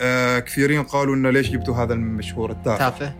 [0.00, 3.14] آه كثيرين قالوا إنه ليش جبتوا هذا المشهور التافه تافه.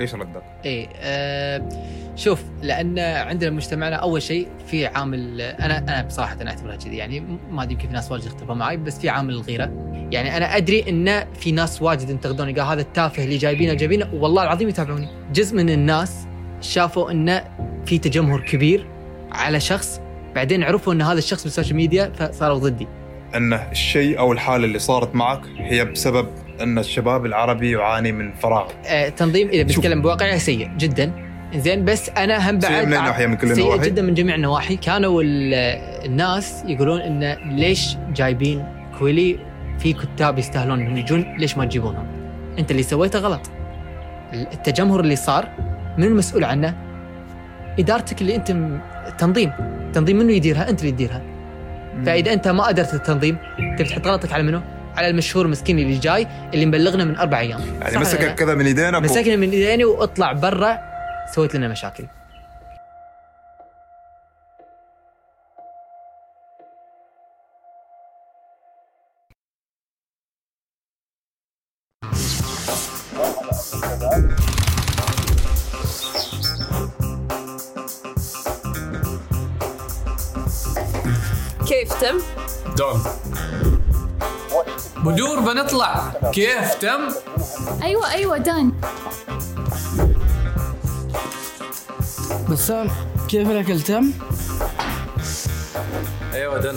[0.00, 1.68] إيش ردك؟ اي أه
[2.16, 7.20] شوف لأن عندنا مجتمعنا أول شيء في عامل أنا أنا بصراحة أنا أعتبرها كذي يعني
[7.50, 9.70] ما أدري يمكن في ناس واجد يختلفون معي بس في عامل الغيرة.
[10.12, 14.42] يعني أنا أدري إن في ناس واجد ينتقدوني قال هذا التافه اللي جايبينه جايبينه والله
[14.42, 15.08] العظيم يتابعوني.
[15.32, 16.26] جزء من الناس
[16.60, 17.44] شافوا إنه
[17.86, 18.86] في تجمهر كبير
[19.32, 20.00] على شخص
[20.34, 22.88] بعدين عرفوا إن هذا الشخص بالسوشيال ميديا فصاروا ضدي.
[23.34, 26.26] أن الشيء أو الحالة اللي صارت معك هي بسبب
[26.60, 29.78] أن الشباب العربي يعاني من فراغ آه تنظيم شوف.
[29.78, 31.12] بتكلم بواقعيه سيء جدا
[31.54, 35.22] زين بس أنا هم بعد سيء من؟ من كل النواحي؟ جدا من جميع النواحي كانوا
[35.22, 35.54] ال-
[36.06, 38.64] الناس يقولون انه ليش جايبين
[38.98, 39.38] كويلي
[39.78, 42.06] في كتاب يستاهلون انهم يجون ليش ما تجيبونهم؟
[42.58, 43.50] أنت اللي سويته غلط.
[44.32, 45.48] التجمهر اللي صار
[45.98, 46.74] من المسؤول عنه؟
[47.78, 48.56] إدارتك اللي أنت
[49.18, 49.52] تنظيم،
[49.94, 51.22] تنظيم منو يديرها؟ أنت اللي تديرها.
[52.06, 53.38] فإذا أنت ما قدرت التنظيم
[53.78, 54.60] تبي تحط غلطك على منو؟
[54.96, 57.60] على المشهور مسكين اللي جاي اللي مبلغنا من أربع أيام.
[57.80, 60.78] يعني؟ مسكك كذا من إيدينك مسكني من إيديني واطلع برا
[61.34, 62.04] سويت لنا مشاكل
[82.78, 83.02] دون
[84.96, 87.08] بدور بنطلع كيف تم؟
[87.82, 88.72] أيوه أيوه دان
[92.50, 92.90] بسام
[93.28, 94.12] كيف الاكل تم؟
[96.34, 96.76] أيوه دن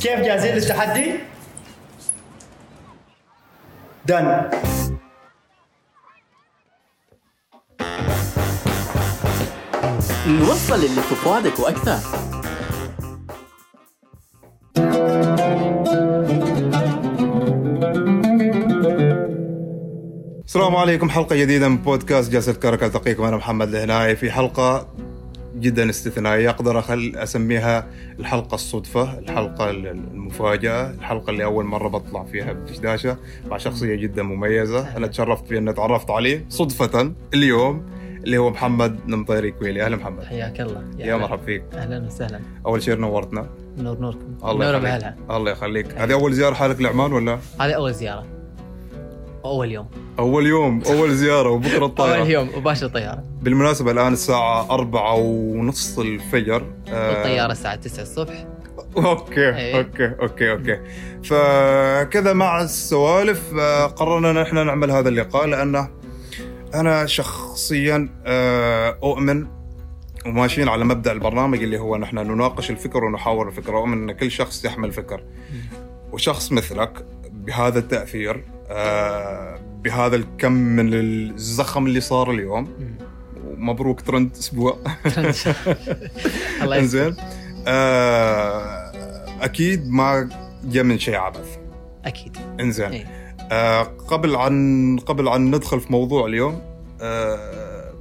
[0.00, 1.35] كيف جاهزين للتحدي؟
[4.08, 4.50] دن
[10.26, 11.98] نوصل اللي في فؤادك وأكثر
[20.44, 24.88] السلام عليكم حلقة جديدة من بودكاست جلسة كرك التقيكم أنا محمد الهناي في حلقة
[25.56, 27.86] جدا استثنائية أقدر أخل أسميها
[28.18, 34.96] الحلقة الصدفة الحلقة المفاجأة الحلقة اللي أول مرة بطلع فيها بدشداشة مع شخصية جدا مميزة.
[34.96, 37.86] أنا تشرفت بأن تعرفت عليه صدفة اليوم
[38.24, 40.24] اللي هو محمد نمطيري كويلي أهلا محمد.
[40.24, 40.84] حياك الله.
[40.98, 41.64] يا مرحبا فيك.
[41.74, 42.40] أهلا وسهلا.
[42.66, 43.46] أول شيء نورتنا.
[43.78, 44.36] نور نوركم.
[44.44, 44.82] الله نور يخليك.
[44.82, 45.86] بهلها الله يخليك.
[45.96, 48.35] هذه أول زيارة حالك لعمان ولا؟ هذه أول زيارة.
[49.46, 49.86] أول يوم.
[50.18, 53.24] أول يوم أول زيارة وبكرة الطائرة اول يوم مباشر طيارة.
[53.42, 56.62] بالمناسبة الآن الساعة أربعة ونص الفجر.
[56.88, 58.46] آه، والطياره الساعة 9 الصبح.
[58.96, 59.76] okay إيه.
[59.78, 60.80] okay okay okay.
[61.24, 65.88] فكذا مع السوالف آه، قررنا أن إحنا نعمل هذا اللقاء لأنه
[66.74, 69.46] أنا شخصيا آه، أؤمن
[70.26, 74.64] وماشيين على مبدأ البرنامج اللي هو نحن نناقش الفكر ونحاور الفكر أؤمن أن كل شخص
[74.64, 75.22] يحمل فكر.
[76.12, 82.96] وشخص مثلك بهذا التأثير آه، بهذا الكم من الزخم اللي صار اليوم.
[83.44, 84.78] ومبروك ترند أسبوع.
[86.62, 87.16] الله إنزين.
[87.66, 88.92] آه
[89.40, 90.28] أكيد ما
[90.64, 91.58] جاء من شيء عبث.
[92.04, 92.36] أكيد.
[92.60, 92.92] إنزين.
[92.92, 93.36] إيه.
[93.52, 96.62] آه قبل عن قبل عن ندخل في موضوع اليوم
[97.00, 97.92] آه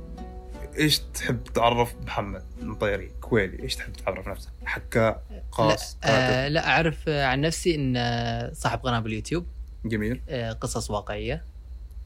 [0.77, 6.53] إيش تحب تعرف محمد مطيري كويلي إيش تحب تعرف نفسك؟ حكاء لا, قاص آه كاتب
[6.53, 9.45] لا أعرف عن نفسي إن صاحب قناة باليوتيوب.
[9.85, 10.21] جميل.
[10.29, 11.43] آه قصص واقعية.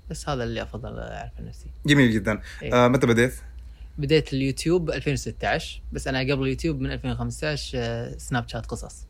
[0.09, 1.65] بس هذا اللي أفضل اعرف عن نفسي.
[1.85, 2.41] جميل جدا.
[2.61, 2.73] إيه.
[2.85, 3.33] آه متى بديت؟
[3.97, 9.05] بديت اليوتيوب 2016 بس أنا قبل اليوتيوب من 2015 آه، سناب شات قصص.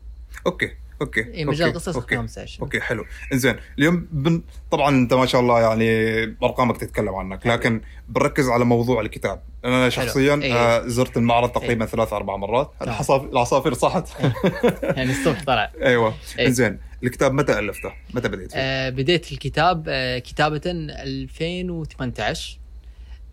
[0.46, 0.70] okay.
[1.00, 1.78] okay اي مجال okay.
[1.78, 2.14] قصص okay.
[2.14, 3.04] 2015 okay حلو.
[3.32, 4.42] إنزين اليوم بن...
[4.70, 9.42] طبعا أنت ما شاء الله يعني ارقامك تتكلم عنك لكن بنركز على موضوع الكتاب.
[9.64, 10.54] أنا شخصيا إيه.
[10.54, 12.72] آه زرت المعرض تقريبا ثلاث أربع مرات.
[12.82, 13.22] الحصاف...
[13.22, 14.08] العصافير صحت.
[14.82, 15.72] يعني الصبح طلع.
[15.82, 16.14] أيوه.
[16.38, 16.46] إيه.
[16.46, 22.58] إنزين الكتاب متى ألفته؟ متى بديت فيه؟ آه بديت الكتاب آه كتابة 2018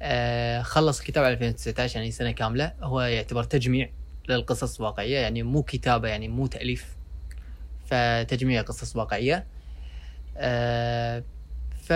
[0.02, 2.74] آه خلص الكتاب على 2019 يعني سنة كاملة.
[2.82, 3.90] هو يعتبر تجميع
[4.30, 6.97] للقصص الواقعية يعني مو كتابة يعني مو تأليف.
[7.88, 9.46] فتجميع قصص واقعية
[10.38, 11.24] آه
[11.84, 11.94] ف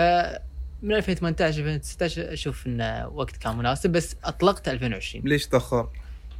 [0.82, 5.88] من 2018 2019 أشوف انه وقت كان مناسب بس أطلقت 2020 ليش تأخر؟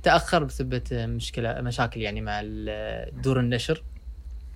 [0.03, 2.41] تأخر بسبب مشكلة مشاكل يعني مع
[3.23, 3.83] دور النشر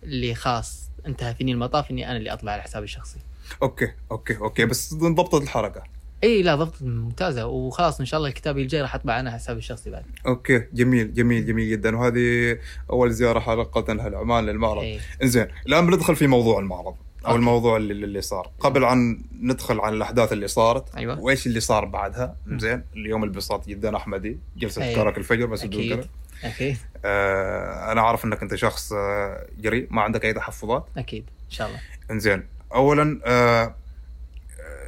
[0.02, 3.19] اللي خلاص انتهى فيني المطاف إني أنا اللي أطلع على حسابي الشخصي.
[3.62, 5.82] okay okay okay بس ضبطت الحركة
[6.24, 7.46] إي لا ضبط ممتازة.
[7.46, 10.04] وخلاص إن شاء الله الكتاب الجاي راح أطبع أنا حسابي الشخصي بعد.
[10.26, 11.96] okay جميل جميل جميل جدا.
[11.96, 12.58] وهذه
[12.90, 14.82] أول زيارة حلقة لعمان للمعرض.
[14.82, 15.00] إيه.
[15.22, 16.94] إنزين الآن بندخل في موضوع المعرض
[17.26, 18.50] أو الموضوع اللي, اللي صار.
[18.60, 21.20] قبل عن ندخل عن الأحداث اللي صارت أيوة.
[21.20, 24.38] وإيش اللي صار بعدها؟ زين اليوم البساط جدا أحمدي.
[24.56, 25.02] جلسة أيوة.
[25.02, 26.06] كرك الفجر بس بدون أكيد.
[26.44, 26.76] أكيد.
[27.04, 30.86] آه أنا عارف إنك أنت شخص آه جريء ما عندك أي تحفظات.
[30.96, 31.80] أكيد إن شاء الله.
[32.10, 33.74] إنزين اولا آه،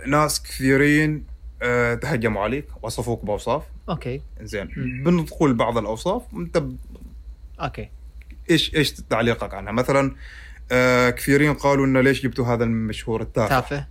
[0.06, 1.24] ناس كثيرين
[1.62, 3.62] آه تهجموا عليك وصفوك بأوصاف.
[3.88, 4.20] okay.
[4.40, 5.04] انزين مم.
[5.04, 6.76] بندخل بعض الأوصاف أنت ب-
[7.60, 7.88] okay.
[8.50, 10.14] إيش إيش تعليقك عنها؟ مثلا
[10.72, 13.86] آه كثيرين قالوا إنه ليش جبتوا هذا المشهور التافه؟ تافه.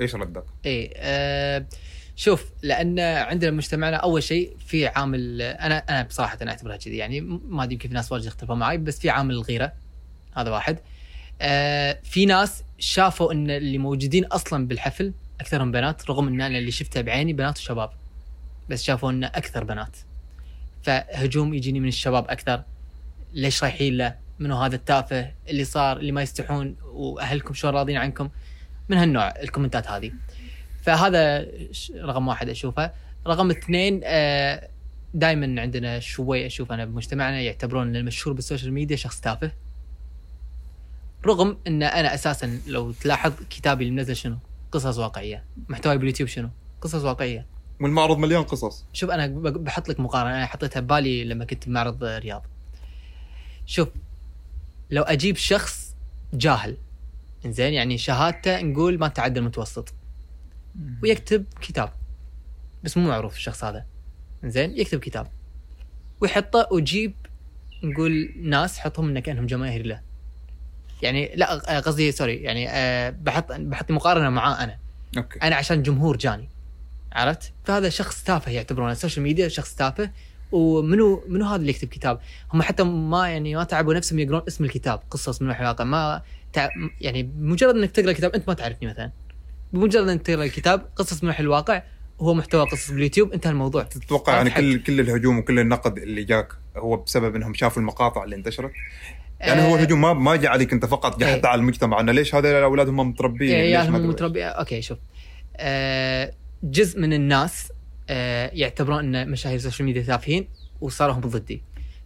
[0.00, 1.66] إيش ردك؟ اي أه
[2.16, 7.20] شوف لأن عندنا مجتمعنا أول شيء في عامل أنا أنا بصراحة أنا أعتبرها كذي يعني
[7.48, 9.72] ما أدري يمكن في ناس واجد يختلفون معي بس في عامل الغيرة
[10.36, 10.78] هذا واحد.
[11.40, 15.12] أه في ناس شافوا إن اللي موجودين أصلا بالحفل
[15.42, 17.90] أكثرهم بنات رغم إن أنا اللي شفتها بعيني بنات وشباب
[18.68, 19.96] بس شافوا إن أكثر بنات.
[20.82, 22.62] فهجوم يجيني من الشباب أكثر.
[23.32, 28.28] ليش رايحين له؟ منو هذا التافه اللي صار اللي ما يستحون وأهلكم شلون راضين عنكم؟
[28.88, 30.12] من هالنوع ال comments ات هذه.
[30.82, 31.46] فهذا
[31.96, 32.92] رقم واحد أشوفه.
[33.26, 34.00] رقم اثنين
[35.14, 39.52] دائما عندنا شوي أشوف أنا بمجتمعنا يعتبرون ان المشهور بال social media شخص تافه.
[41.26, 44.36] رغم إن أنا أساسا لو تلاحظ كتابي اللي منزل شنو؟
[44.72, 45.44] قصص واقعية.
[45.68, 47.46] محتواي باليوتيوب شنو؟ قصص واقعية.
[47.80, 48.84] والمعرض مليان قصص.
[48.92, 50.36] شوف أنا بحط لك مقارنة.
[50.36, 52.46] أنا حطيتها ببالي لما كنت بمعرض رياض.
[53.66, 53.88] شوف
[54.90, 55.94] لو أجيب شخص
[56.34, 56.76] جاهل
[57.46, 59.94] زين يعني شهادته نقول ما تعدى المتوسط
[61.02, 61.92] ويكتب كتاب.
[62.84, 63.86] بس مو معروف الشخص هذا.
[64.44, 65.26] زين يكتب كتاب.
[66.20, 67.14] ويحطه ويجيب
[67.84, 70.00] نقول ناس حطهم انه كانهم جماهير له.
[71.02, 74.76] يعني لا آه، قصدي sorry يعني آه، بحط بحط مقارنة معاه أنا.
[75.16, 75.38] okay.
[75.42, 76.48] أنا عشان جمهور جاني
[77.12, 80.10] عرفت؟ فهذا شخص تافه يعتبرونه ال social media شخص تافه.
[80.52, 82.20] ومنو منو هذا اللي يكتب كتاب؟
[82.54, 86.22] هم حتى ما يعني ما تعبوا نفسهم يقرون اسم الكتاب قصص من الواقع ما
[86.52, 86.68] تع...
[87.00, 89.10] يعني بمجرد إنك تقرأ الكتاب أنت ما تعرفني مثلا.
[89.72, 91.82] بمجرد إنك تقرأ الكتاب قصص من الواقع
[92.18, 93.82] وهو محتوى قصص باليوتيوب انتهى الموضوع.
[93.82, 94.50] تتوقع يعني.
[94.50, 98.72] كل كل الهجوم وكل النقد اللي جاك هو بسبب إنهم شافوا المقاطع اللي انتشرت؟
[99.42, 101.36] يعني هو آه، الهجوم ما ما جاء عليك أنت فقط جاء إيه.
[101.36, 102.00] حتى على المجتمع.
[102.00, 104.14] انه ليش هذول الاولاد هم متربيين؟ هم أدري إيش.
[104.14, 104.98] متربي أوكي شوف.
[105.56, 107.72] آه جزء من الناس
[108.10, 110.48] آه يعتبرون أن مشاهير ال social media تافهين
[110.80, 111.62] وصاروا هم ضدي.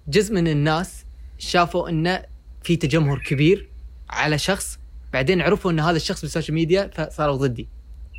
[0.09, 1.05] جزء من الناس
[1.39, 2.23] شافوا انه
[2.63, 3.69] في تجمهر كبير
[4.11, 4.79] على شخص
[5.13, 7.69] بعدين عرفوا أن هذا الشخص بال social media فصاروا ضدي.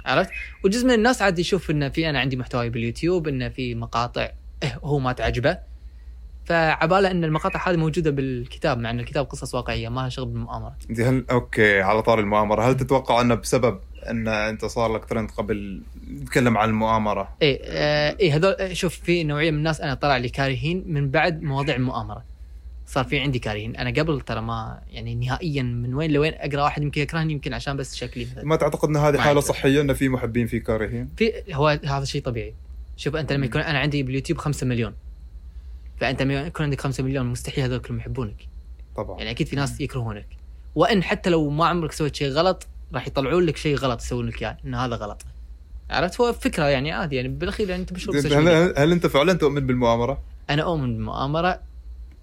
[0.05, 0.29] عرفت؟
[0.65, 4.29] وجزء من الناس عاد يشوف انه في أنا عندي محتوى باليوتيوب انه في مقاطع
[4.63, 5.57] إيه هو ما تعجبه.
[6.47, 10.75] فعبالة إن المقاطع هذه موجودة بالكتاب مع إن الكتاب قصص واقعية ما لها شغل بالمؤامرة.
[10.99, 12.69] هل okay على طار المؤامرة.
[12.69, 13.79] هل تتوقع إنه بسبب
[14.09, 18.95] إن أنت صار لك ترند قبل نتكلم عن المؤامرة؟ إيه آه إيه هذول آه، شوف
[18.95, 22.23] في نوعية من الناس أنا طلع لي كارهين من بعد مواضيع المؤامرة.
[22.85, 23.75] صار في عندي كارهين.
[23.75, 27.77] أنا قبل ترى ما يعني نهائيا من وين لوين أقرأ واحد يمكن يكرهني يمكن عشان
[27.77, 28.27] بس شكلي.
[28.43, 29.39] ما تعتقد إن هذه حالة.
[29.39, 32.53] صحية إن في محبين في كارهين؟ في هو هذا شيء طبيعي.
[32.97, 34.93] شوف أنت لما يكون أنا عندي باليوتيوب 5 مليون.
[35.97, 38.47] فأنت لما يكون عندك 5 مليون مستحيل هذول كلهم يحبونك
[38.95, 40.27] طبعا يعني أكيد في ناس يكرهونك
[40.75, 44.41] وإن حتى لو ما عمرك سويت شيء غلط راح يطلعون لك شيء غلط يسوون لك
[44.41, 45.25] إياه إن هذا غلط
[45.89, 48.73] عرفت هو فكرة يعني عادي يعني بالأخير يعني أنت مشهور هل.
[48.77, 51.59] هل أنت فعلا تؤمن بالمؤامرة؟ أنا أؤمن بالمؤامرة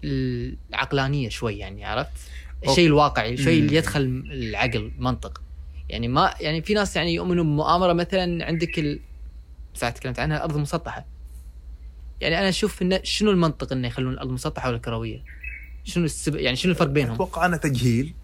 [0.05, 2.11] العقلانية شوي يعني عرفت؟
[2.69, 3.63] الشيء الواقعي الشيء.
[3.63, 4.01] اللي يدخل
[4.31, 5.43] العقل منطق
[5.89, 9.01] يعني ما يعني في ناس يعني يؤمنوا بمؤامره مثلا عندك ال...
[9.75, 11.07] ساعة تكلمت عنها الأرض المسطحه
[12.25, 15.21] يعني أنا أشوف انه شنو المنطق إنه يخلون الأرض مسطحه ولا كروية؟
[15.85, 18.15] شنو السبب يعني شنو الفرق بينهم؟ أتوقع انه تجهيل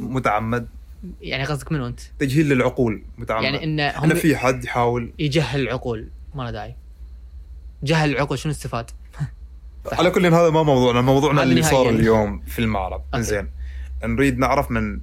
[0.00, 0.68] متعمد
[1.20, 6.08] يعني قصدك منو أنت؟ تجهيل للعقول متعمد يعني إن هم في حد يحاول يجهل العقول
[6.34, 6.74] ما له داعي
[7.82, 8.90] جهل العقول شنو استفاد؟
[9.92, 11.90] على كل هذا ما موضوعنا موضوعنا اللي صار نهائياً.
[11.90, 13.22] اليوم في المعرض okay.
[13.22, 13.48] زين
[14.04, 15.00] نريد نعرف من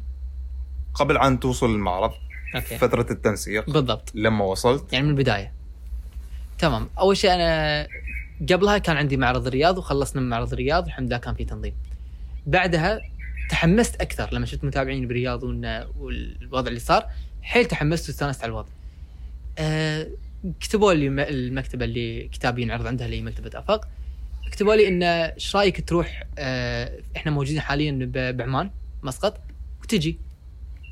[0.94, 2.12] قبل ان توصل المعرض
[2.56, 5.63] okay فترة التنسيق بالضبط لما وصلت يعني من البداية
[6.64, 6.90] تمام.
[7.00, 7.88] أول شيء أنا
[8.52, 11.74] قبلها كان عندي معرض الرياض وخلصنا من معرض الرياض الحمد لله كان في تنظيم.
[12.48, 13.02] بعدها
[13.50, 17.06] تحمست أكثر لما شفت متابعين بالرياض والوضع اللي صار
[17.42, 18.70] حيل تحمست واستانست على الوضع.
[19.58, 20.08] أه
[20.60, 23.88] كتبوا لي الم- المكتبة اللي كتابي ينعرض عندها اللي مكتبة أفاق.
[24.52, 28.72] كتبوا لي انه إيش رأيك تروح أه إحنا موجودين حاليا بعمان
[29.04, 29.42] مسقط؟
[29.82, 30.18] وتجي.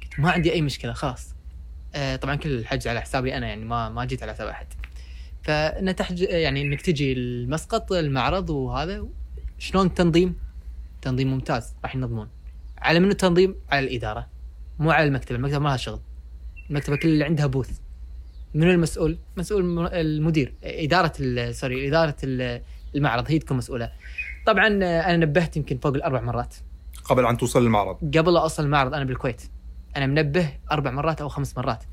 [0.03, 1.35] قلت ما عندي أي مشكلة خلاص.
[1.95, 4.67] أه طبعا كل الحجز على حسابي أنا يعني ما ما جيت على حساب أحد.
[5.43, 9.05] فانه تحج يعني إنك تجي المسقط المعرض وهذا
[9.57, 10.35] شلون التنظيم؟
[11.01, 12.27] تنظيم ممتاز راح ينظمون.
[12.77, 14.27] على من التنظيم؟ على الإدارة
[14.79, 15.99] مو على المكتبه، المكتبه ما لها شغل.
[16.69, 17.79] المكتبه كل اللي عندها بوث.
[18.53, 20.53] منو المسؤول؟ مسؤول الم- المدير.
[20.63, 22.61] إدارة ال- سوري إدارة ال-
[22.95, 23.91] المعرض هي تكون مسؤولة.
[24.45, 26.55] طبعا آه، أنا نبهت يمكن فوق الأربع مرات.
[27.03, 29.41] قبل أن توصل المعرض قبل لا أوصل المعرض أنا بالكويت.
[29.97, 31.83] أنا منبه أربع مرات أو خمس مرات.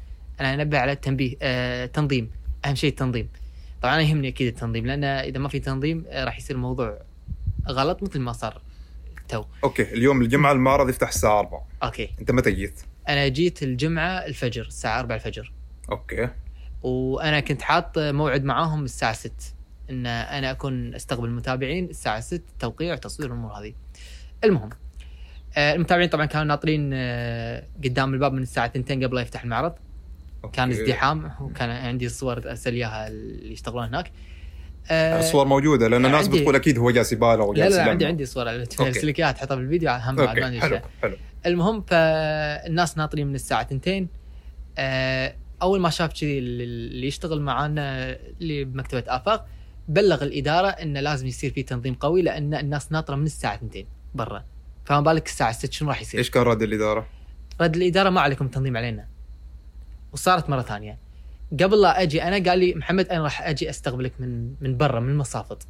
[0.41, 2.31] أنا أنبه على التنبيه آه تنظيم.
[2.65, 3.29] أهم شيء التنظيم.
[3.83, 6.99] طبعا أنا يهمني أكيد التنظيم لأن إذا ما في تنظيم آه راح يصير الموضوع
[7.69, 8.63] غلط مثل ما صار
[9.29, 9.45] تو.
[9.65, 12.11] okay اليوم الجمعة المعرض يفتح الساعة 4 okay.
[12.21, 15.53] أنت متى جيت؟ أنا جيت الجمعة الفجر الساعة 4 الفجر.
[15.91, 16.29] okay.
[16.83, 19.33] وأنا كنت حاط موعد معاهم الساعة 6
[19.91, 23.75] إن أنا أكون أستقبل المتابعين الساعة 6 توقيع وتصوير والامور هذه.
[24.45, 24.71] المهم
[25.57, 29.75] آه، المتابعين طبعا كانوا ناطرين آه، قدام الباب من الساعة 2 قبل لا يفتح المعرض.
[30.53, 30.71] كان.
[30.71, 34.13] ازدحام وكان عندي صور أرسل إياها اللي يشتغلون هناك
[34.91, 37.91] آه، الصور موجودة لأن الناس بتقول أكيد هو جالس يبالغ لا وجالس لا يلمع.
[37.91, 38.49] عندي عندي صور.
[38.51, 40.81] ارسل لك إياها تحطها في الفيديو هم بعد ما حلو.
[41.03, 41.17] حلو
[41.47, 44.09] المهم فالناس ناطرين من الساعة 2
[44.79, 49.47] آه، أول ما شاف كذي اللي يشتغل معانا اللي بمكتبة آفاق
[49.89, 54.45] بلغ الإدارة انه لازم يصير في تنظيم قوي لأن الناس ناطرة من الساعة 2 برا
[54.85, 57.07] فما بالك الساعة 6 شنو راح يصير؟ إيش كان رد الإدارة؟
[57.61, 59.09] رد الإدارة ما عليكم تنظيم علينا
[60.13, 60.99] وصارت مرة ثانية.
[61.53, 65.11] قبل لا أجي أنا قال لي محمد أنا راح أجي استقبلك من من برا من
[65.11, 65.67] المصافط.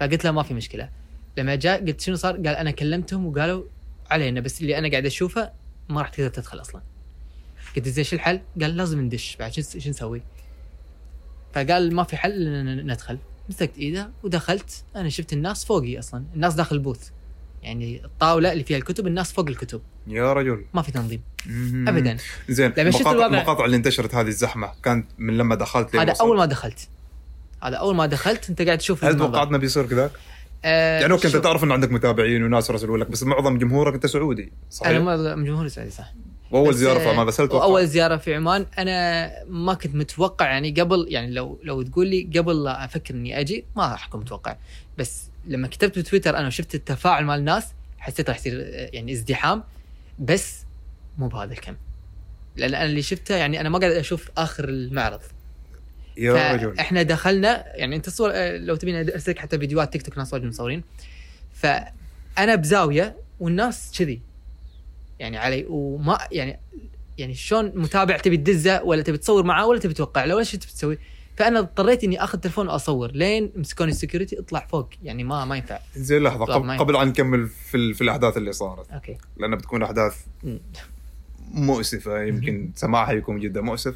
[0.00, 0.90] فقلت له ما في مشكلة.
[1.38, 3.64] لما جاء قلت شنو صار؟ قال أنا كلمتهم وقالوا
[4.10, 5.52] علينا بس اللي أنا قاعد أشوفه
[5.88, 6.82] ما راح تقدر تدخل أصلا.
[7.76, 10.22] قلت زين شو الحل؟ قال لازم ندش بعد شو نسوي؟
[11.52, 13.18] فقال ما في حل ندخل.
[13.48, 14.84] مسكت إيده ودخلت.
[14.96, 16.24] أنا شفت الناس فوقي أصلا.
[16.34, 17.10] الناس داخل البوث.
[17.62, 19.82] يعني الطاولة اللي فيها الكتب الناس فوق الكتب.
[20.06, 21.88] يا رجل ما في تنظيم مم.
[21.88, 22.16] ابدا
[22.48, 26.14] زين لما شفت المقاطع, الوضع- المقاطع اللي انتشرت هذه الزحمة كانت من لما دخلت هذا.
[26.20, 26.88] أول ما دخلت
[27.62, 29.28] هذا أول ما دخلت أنت قاعد تشوف هل المنظر.
[29.28, 30.10] توقعت انه بيصير كذاك؟
[30.64, 34.06] آه يعني أوكي أنت تعرف إن عندك متابعين وناس رسلوا لك بس معظم جمهورك أنت
[34.06, 36.12] سعودي صحيح؟ أنا ما- من جمهور السعوديه صح
[36.50, 40.46] وأول زيارة آه، فما بس هل توقعت؟ أول زيارة في عمان أنا ما كنت متوقع
[40.50, 44.20] يعني قبل يعني لو لو تقول لي قبل لا أفكر إني أجي ما راح أكون
[44.20, 44.56] متوقع
[44.98, 47.64] بس لما كتبت بتويتر أنا وشفت التفاعل مال الناس
[47.98, 49.62] حسيت راح يصير آه، يعني ازدحام
[50.20, 50.64] بس
[51.18, 51.76] مو بهذا الكم.
[52.56, 55.20] لأن أنا اللي شفته يعني أنا ما قاعد أشوف آخر المعرض.
[56.16, 56.78] يا رجل.
[56.78, 60.84] إحنا دخلنا يعني أنت صور لو تبين أرسلك حتى فيديوهات تيك توك ناس وايد مصورين.
[61.52, 64.20] فأنا بزاوية والناس كذي.
[65.18, 66.60] يعني علي وما يعني
[67.18, 70.56] يعني شلون متابع تبي تدزه ولا تبي تصور معاه ولا تبي توقع له ولا شو
[70.56, 70.98] تبي تسوي.
[71.40, 74.88] فأنا اضطريت إني آخذ تلفون وأصور لين مسكوني ال security اطلع فوق.
[75.02, 75.78] يعني ما ما ينفع.
[75.96, 76.44] زين لحظة.
[76.44, 78.90] قبل, قبل أن نكمل في, ال- في الأحداث اللي صارت.
[78.90, 79.16] okay.
[79.36, 80.16] لأن بتكون أحداث.
[81.52, 83.94] مؤسفة يمكن سماعها يكون جدا مؤسف.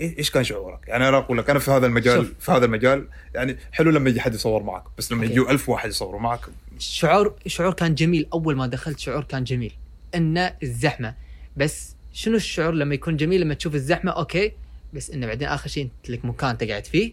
[0.00, 2.32] إيش كان شعورك؟ يعني أنا أقول لك أنا في هذا المجال شوف.
[2.40, 5.24] في هذا المجال يعني حلو لما يجي حد يصور معك بس لما.
[5.24, 6.40] يجوا ألف واحد يصوروا معك.
[6.78, 8.26] شعور شعور كان جميل.
[8.32, 9.72] أول ما دخلت شعور كان جميل.
[10.14, 11.14] إن الزحمة.
[11.56, 14.52] بس شنو الشعور لما يكون جميل؟ لما تشوف الزحمة أوكي
[14.96, 17.12] بس إنه بعدين آخر شيء أنت لك مكان تقعد فيه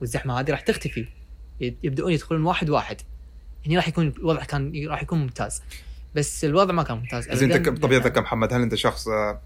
[0.00, 1.06] والزحمة هذه راح تختفي
[1.60, 2.96] يبدؤون يدخلون واحد واحد
[3.66, 5.62] هنا راح يكون الوضع كان راح يكون ممتاز
[6.14, 9.40] بس الوضع ما كان ممتاز زين أنت بطبيعتك كمحمد هل أنت شخص آه،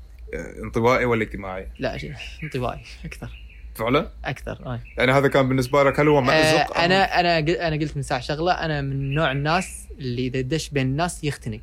[0.64, 1.98] انطوائي ولا اجتماعي؟ لا
[2.42, 4.80] انطوائي أكثر فعلا؟ أكثر آه.
[4.98, 8.20] يعني هذا كان بالنسبة لك هل هو مأزق؟ آه أنا أنا أنا قلت من ساعة
[8.20, 11.60] شغلة أنا من نوع الناس اللي إذا دش بين الناس يختنق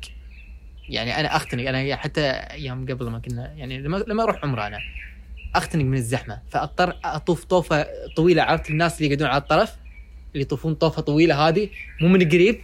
[0.88, 4.78] يعني أنا أختنق أنا حتى أيام قبل ما كنا يعني لما لما أروح عمرة أنا
[5.54, 6.40] اختنق من الزحمة.
[6.50, 7.86] فأضطر أطوف طوفة
[8.16, 9.72] طويلة عرفت الناس اللي يقعدون على الطرف؟
[10.32, 11.68] اللي يطوفون طوفة طويلة هذه.
[12.00, 12.60] مو من قريب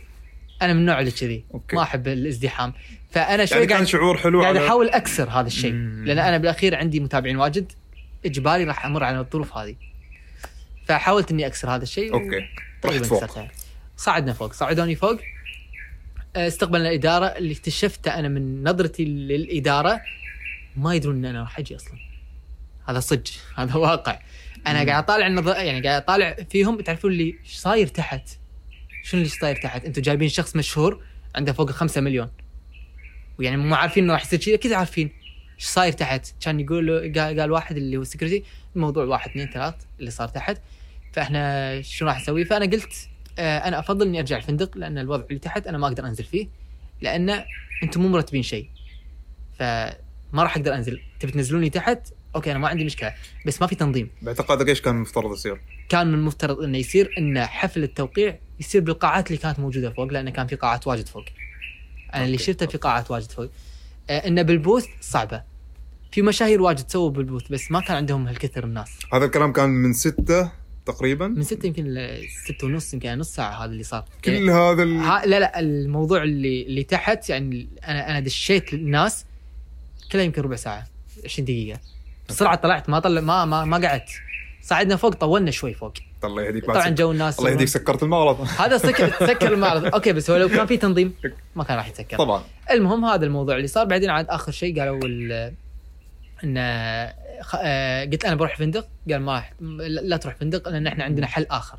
[0.63, 1.45] أنا من النوع اللي كذي.
[1.73, 2.73] ما أحب الازدحام.
[3.11, 5.73] فأنا شوي يعني كان قاعد شعور حلو قاعد أحاول أكسر هذا الشيء.
[5.73, 7.73] لأن أنا بالأخير عندي متابعين واجد.
[8.27, 9.75] إجباري راح أمر على الظروف هذه.
[10.87, 12.13] فحاولت إني أكسر هذا الشيء.
[12.13, 12.49] أوكي.
[12.83, 13.45] تقريباً رحت فوق.
[13.97, 14.53] صعدنا فوق.
[14.53, 15.21] صعدوني فوق.
[16.37, 17.27] آه، استقبلنا الإدارة.
[17.27, 20.01] اللي اكتشفته أنا من نظرتي للإدارة
[20.77, 22.12] ما يدرون إن أنا راح أجي أصلا.
[22.89, 24.19] هذا صدق هذا واقع.
[24.67, 28.29] أنا قاعد أطالع النظر يعني قاعد أطالع فيهم تعرفون لي إيش صاير تحت؟
[29.03, 31.03] شنو اللي صاير تحت؟ أنتم جايبين شخص مشهور
[31.35, 32.31] عنده فوق الخمسة مليون.
[33.39, 35.11] ويعني مو عارفين إنه راح يصير كذا كذا عارفين
[35.57, 36.27] إيش صاير تحت.
[36.41, 38.45] كان يقول له قال, قال واحد اللي هو ال security
[38.77, 40.61] الموضوع واحد اثنين ثلاث اللي صار تحت.
[41.13, 42.93] فإحنا شو راح نسوي؟ فأنا قلت
[43.39, 46.49] آه أنا أفضل إني أرجع الفندق لأن الوضع اللي تحت أنا ما أقدر أنزل فيه
[47.01, 47.45] لأن
[47.83, 48.69] أنتم مو مرتبين شيء.
[49.59, 51.01] فما راح أقدر أنزل.
[51.21, 53.15] تبي تنزلوني تحت؟ okay أنا ما عندي مشكلة
[53.47, 54.11] بس ما في تنظيم.
[54.23, 59.27] باعتقادك إيش كان المفترض يصير؟ كان من المفترض إنه يصير إن حفل التوقيع يصير بالقاعات
[59.27, 61.25] اللي كانت موجودة فوق لأن كان في قاعات واجد فوق.
[62.15, 62.79] أنا اللي شفته في.
[62.79, 63.51] قاعات واجد فوق.
[64.11, 65.43] آه إنه بالبوث صعبة.
[66.13, 68.91] في مشاهير واجد سووا بالبوث بس ما كان عندهم هالكثر الناس.
[69.13, 70.53] هذا الكلام كان من ستة
[70.87, 74.05] تقريبا؟ من ستة يمكن ستة ونص يمكن نص ساعة هذا اللي صار.
[74.25, 74.97] كل هذا ال...
[74.97, 79.25] ها لا لا الموضوع اللي اللي تحت يعني أنا أنا دشيت الناس
[80.13, 80.87] كلها يمكن ربع ساعة
[81.25, 81.81] 20 دقيقة.
[82.33, 84.09] بسرعة طلعت ما طلع ما ما, ما قعدت.
[84.63, 85.93] صعدنا فوق طولنا شوي فوق.
[86.25, 90.31] الله يهديك طبعا جو الناس الله يهديك سكرت المعرض هذا سكر سكر المعرض أوكي بس
[90.31, 91.15] هو لو كان في تنظيم
[91.57, 92.17] ما كان راح يتسكر.
[92.19, 92.43] طبعا.
[92.71, 93.85] المهم هذا الموضوع اللي صار.
[93.85, 95.55] بعدين عاد آخر شيء قالوا ال-
[96.45, 96.57] إن
[97.43, 98.89] خ- آه، قلت أنا بروح فندق.
[99.11, 99.53] قال ما راح
[99.89, 101.79] لا تروح فندق لأن إحنا عندنا حل آخر.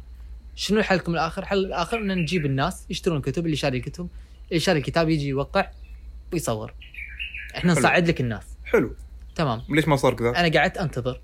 [0.56, 4.08] شنو حلكم الآخر؟ حل الآخر إن نجيب الناس يشترون كتب اللي شاري الكتب
[4.50, 5.68] اللي شاري الكتاب يجي يوقع
[6.34, 6.74] ويصور.
[7.58, 7.80] إحنا حلو.
[7.82, 8.44] نصعد لك الناس.
[8.66, 8.96] حلو.
[9.36, 9.62] تمام.
[9.70, 11.22] ليش ما صار كذا؟ أنا قعدت أنتظر.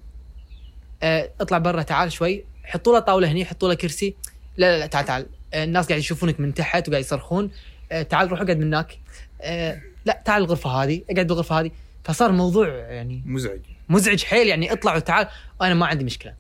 [1.04, 2.46] أه اطلع برا تعال شوي.
[2.64, 4.16] حطوا له طاولة هني حطوا له كرسي.
[4.58, 5.26] لا لا, لا تعال تعال.
[5.54, 7.52] أه الناس قاعد يشوفونك من تحت وقاعد يصرخون.
[7.92, 9.00] أه تعال روح اقعد من هناك
[9.42, 11.72] أه لا تعال الغرفة هذه اقعد بالغرفة هذه.
[12.04, 13.60] فصار موضوع يعني مزعج.
[13.90, 15.28] مزعج حيل يعني اطلع وتعال.
[15.62, 16.34] وأنا ما عندي مشكلة.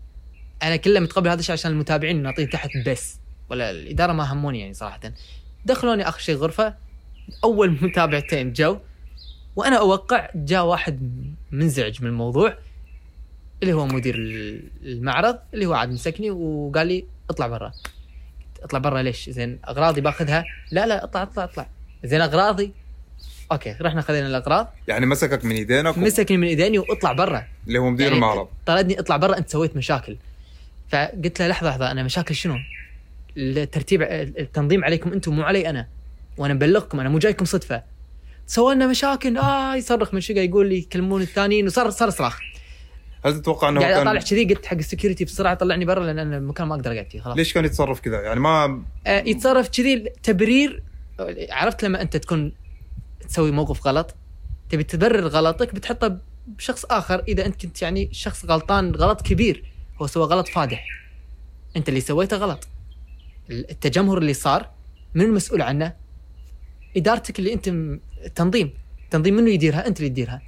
[0.64, 3.20] أنا كله متقبل هذا الشيء عشان المتابعين نعطيه تحت بس.
[3.50, 5.00] ولا الإدارة ما هموني يعني صراحة.
[5.66, 6.76] دخلوني آخر شيء غرفة.
[7.44, 8.78] أول متابعتين جو.
[9.60, 11.00] وأنا أوقع جاء واحد
[11.51, 12.58] منزعج من الموضوع
[13.63, 14.16] اللي هو مدير
[14.84, 17.72] المعرض اللي هو عاد مسكني وقال لي اطلع برا.
[18.63, 20.46] اطلع برا ليش؟ زين أغراضي باخذها.
[20.72, 21.68] لا لا اطلع اطلع اطلع.
[22.04, 22.72] زين أغراضي
[23.51, 24.74] okay رحنا خذينا الأغراض.
[24.88, 27.44] يعني مسكك من يدينك و- مسكني من ايديني واطلع برا.
[27.68, 28.48] اللي هو مدير يعني المعرض.
[28.66, 30.18] طردني اطلع برا انت سويت مشاكل.
[30.89, 32.56] فقلت له لحظة لحظة أنا مشاكل شنو؟
[33.38, 35.88] الترتيب التنظيم عليكم أنتم مو علي أنا.
[36.38, 37.84] وأنا مبلغكم أنا مو جايكم صدفة.
[38.50, 39.38] سوى لنا مشاكل.
[39.38, 42.39] آه يصرخ من شقة يقول لي يكلمون الثانيين وصار صار صراخ.
[43.25, 46.38] هل تتوقع إنه قاعد كان أطالع كذي قلت حق السكيورتي بسرعة طلعني برا لأن أنا
[46.38, 47.38] المكان ما أقدر أقعد فيه خلاص.
[47.38, 50.84] ليش كان يتصرف كذا؟ يعني ما آه يتصرف كذي تبرير.
[51.50, 52.53] عرفت لما أنت تكون
[53.27, 54.15] تسوي موقف غلط؟
[54.70, 57.24] تبي تبرر غلطك بتحطه بشخص آخر.
[57.27, 59.63] إذا أنت كنت يعني شخص غلطان غلط كبير
[60.01, 60.86] هو سوى غلط فادح.
[61.75, 62.68] أنت اللي سويته غلط.
[63.50, 64.70] التجمهر اللي صار
[65.13, 66.09] من المسؤول عنه؟
[66.98, 70.41] إدارتك اللي أنت م- التنظيم التنظيم منو يديرها؟ أنت اللي تديرها.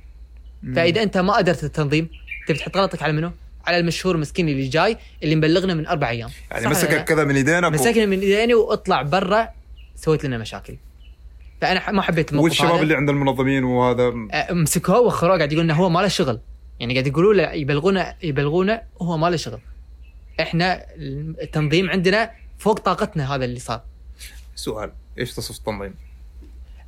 [0.76, 2.10] فإذا أنت ما قدرت التنظيم
[2.48, 3.32] تبي تحط غلطك على منو؟
[3.66, 6.30] على المشهور مسكين اللي جاي اللي مبلغنا من أربع أيام.
[6.52, 9.50] يعني؟ مسكك كذا من يدينك و- مسكني من ايديني وأطلع برا
[9.96, 10.78] سويت لنا مشاكل.
[11.62, 14.12] فأنا ما حبيت الموقف والشباب اللي عند المنظمين وهذا؟
[14.52, 16.40] مسكوه وخروه قاعد يقول إنه هو ما له شغل.
[16.80, 19.60] يعني قاعد يقولوا له يبلغونا يبلغونا وهو ما له شغل.
[20.40, 20.86] إحنا
[21.42, 23.82] التنظيم عندنا فوق طاقتنا هذا اللي صار.
[24.56, 25.94] سؤال إيش تصف التنظيم؟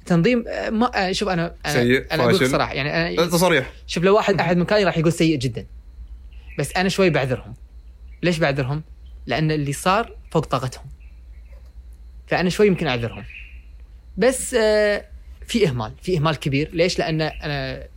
[0.05, 2.47] تنظيم أه، ما أه، شوف أنا أنا, سيء، أنا أقول.
[2.49, 5.65] صراحة يعني أنا تصريح شوف لو واحد أحد مكاني راح يقول سيء جدا
[6.59, 7.53] بس أنا شوي بعذرهم
[8.23, 8.83] ليش بعذرهم؟
[9.25, 10.85] لأن اللي صار فوق طاقتهم
[12.27, 13.23] فأنا شوي يمكن أعذرهم
[14.17, 15.05] بس آه
[15.47, 17.87] في إهمال في إهمال كبير ليش؟ لأن أنا آه،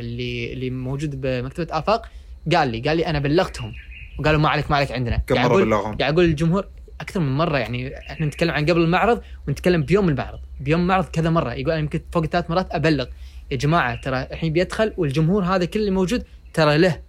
[0.00, 2.08] اللي اللي موجود بمكتبة آفاق
[2.54, 3.72] قال لي قال لي أنا بلغتهم
[4.18, 6.66] وقالوا ما عليك ما عليك عندنا كم أقول- بلغهم؟ قاعد أقول للجمهور
[7.00, 10.40] أكثر من مرة يعني إحنا نتكلم عن قبل المعرض ونتكلم بيوم المعرض.
[10.60, 13.06] بيوم المعرض كذا مرة يقول أنا يمكن فوق ثلاث مرات أبلغ.
[13.50, 17.00] يا جماعة ترى الحين بيدخل والجمهور هذا كل اللي موجود ترى له.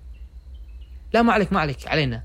[1.14, 2.24] لا ما عليك ما عليك علينا.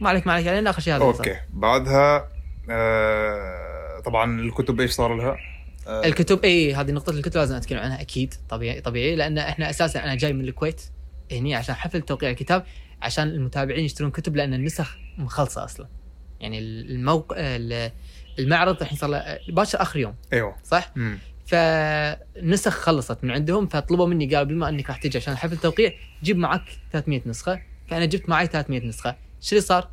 [0.00, 1.02] ما عليك ما عليك علينا آخر شيء هذا.
[1.02, 1.26] اللي صار.
[1.26, 1.40] أوكي.
[1.52, 2.28] بعدها
[2.70, 5.36] آه طبعا الكتب إيش صار لها؟
[5.86, 8.34] آه الكتب اي هذه نقطة الكتب لازم اتكلم عنها أكيد.
[8.48, 10.82] طبيعي طبيعي لأن إحنا أساسا أنا جاي من الكويت
[11.32, 12.64] هني عشان حفل توقيع الكتاب
[13.02, 15.86] عشان المتابعين يشترون كتب لأن النسخ مخلصة أصلا.
[16.40, 17.36] يعني الموقع
[18.38, 19.10] المعرض الحين صار
[19.48, 20.14] باكر آخر يوم.
[20.32, 20.56] أيوه.
[20.64, 21.18] صح؟ مم.
[21.46, 26.36] فالنسخ خلصت من عندهم فطلبوا مني قالوا بما أنك راح تجي عشان حفل التوقيع جيب
[26.36, 27.60] معك 300 نسخة.
[27.88, 29.16] فأنا جبت معي 300 نسخة.
[29.40, 29.88] شو اللي صار؟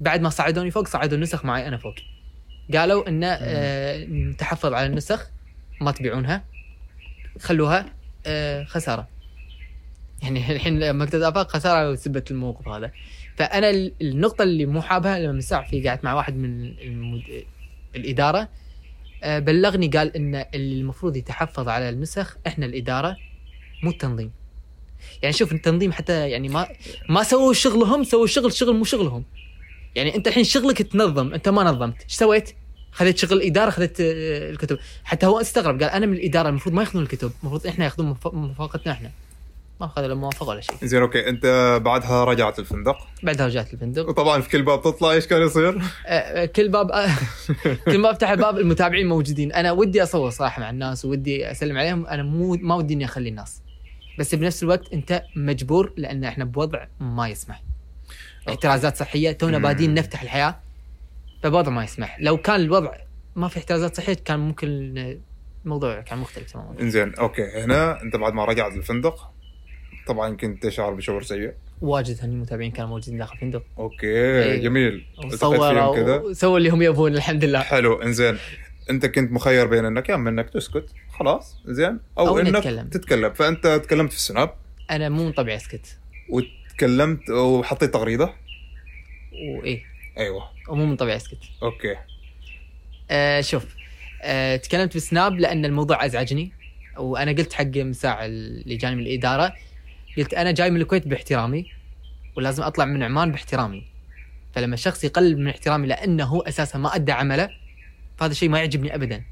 [0.00, 1.94] بعد ما صعدوني فوق صعدوا النسخ معي أنا فوق.
[2.74, 5.30] قالوا إن آه تحفظ على النسخ
[5.80, 6.44] ما تبيعونها.
[7.40, 7.86] خلوها
[8.26, 9.08] آه خسارة.
[10.22, 12.90] يعني الحين مكتبه افاق خسارة وسبت الموقف هذا.
[13.36, 17.22] فأنا ال- النقطة اللي مو حابها لما ساعه في قعدت مع واحد من المد...
[17.96, 18.48] الإدارة
[19.22, 23.16] آه، بلغني قال إن اللي المفروض يتحفظ على النسخ إحنا الإدارة
[23.82, 24.30] مو التنظيم.
[25.22, 26.68] يعني شوف التنظيم حتى يعني ما
[27.08, 29.24] ما سووا شغلهم سووا شغل شغل مو شغلهم.
[29.94, 32.02] يعني أنت الحين شغلك تنظم أنت ما نظمت.
[32.02, 32.50] إيش سويت؟
[32.92, 34.78] خذيت شغل الاداره خذيت آه، الكتب.
[35.04, 38.34] حتى هو استغرب قال أنا من الإدارة المفروض ما ياخذون الكتب المفروض إحنا ياخذون مف-
[38.34, 39.10] موافقتنا إحنا.
[39.80, 40.76] ما اخذوا لا موافقه ولا شيء.
[40.82, 41.28] زين okay.
[41.28, 42.96] أنت بعدها رجعت الفندق.
[43.22, 44.08] بعدها رجعت الفندق.
[44.08, 46.90] وطبعا في كل باب تطلع إيش كان يصير؟ آه، كل باب
[47.90, 49.52] كل ما افتح الباب المتابعين موجودين.
[49.52, 52.06] أنا ودي أصور صراحة مع الناس ودي أسلم عليهم.
[52.06, 53.62] أنا مو ما ودي إني أخلي الناس.
[54.18, 57.62] بس بنفس الوقت أنت مجبور لأن إحنا بوضع ما يسمح.
[58.48, 59.58] احترازات صحية تونا.
[59.58, 60.58] بادين نفتح الحياة
[61.42, 62.16] فبوضع ما يسمح.
[62.20, 62.92] لو كان الوضع
[63.36, 64.68] ما في احترازات صحية كان ممكن
[65.64, 66.80] الموضوع كان مختلف تماما.
[66.80, 67.42] إنزين okay.
[67.64, 69.30] هنا أنت بعد ما رجعت الفندق
[70.06, 71.52] طبعا كنت تشعر بشعور سيء.
[71.80, 74.56] واجد هني متابعين كانوا موجودين داخل الفندق okay إيه.
[74.56, 75.06] جميل.
[75.94, 78.38] كذا وسووا اللي هم يبون الحمد لله حلو إنزين.
[78.90, 80.88] أنت كنت مخير بين إنك يا أما إنك تسكت
[81.18, 82.88] خلاص زين أو, أو إنك نتكلم.
[82.88, 83.32] تتكلم.
[83.32, 84.54] فأنت تكلمت في السناب.
[84.90, 88.34] أنا مو من طبعي اسكت وتكلمت وحطيت تغريدة.
[89.58, 89.82] وإيه.
[90.18, 90.50] أيوه.
[90.68, 91.96] ومو من طبيعي اسكت okay.
[93.10, 93.64] آه شوف
[94.22, 96.52] آه تكلمت بالسناب لأن الموضوع أزعجني.
[96.98, 99.52] وأنا قلت حق مساع اللي جاني من الإدارة.
[100.16, 101.72] قلت أنا جاي من الكويت باحترامي
[102.36, 103.84] ولازم أطلع من عمان باحترامي.
[104.54, 107.50] فلما الشخص يقلل من احترامي لأنه هو أساسا ما أدى عمله
[108.18, 109.24] فهذا الشيء ما يعجبني ابدا.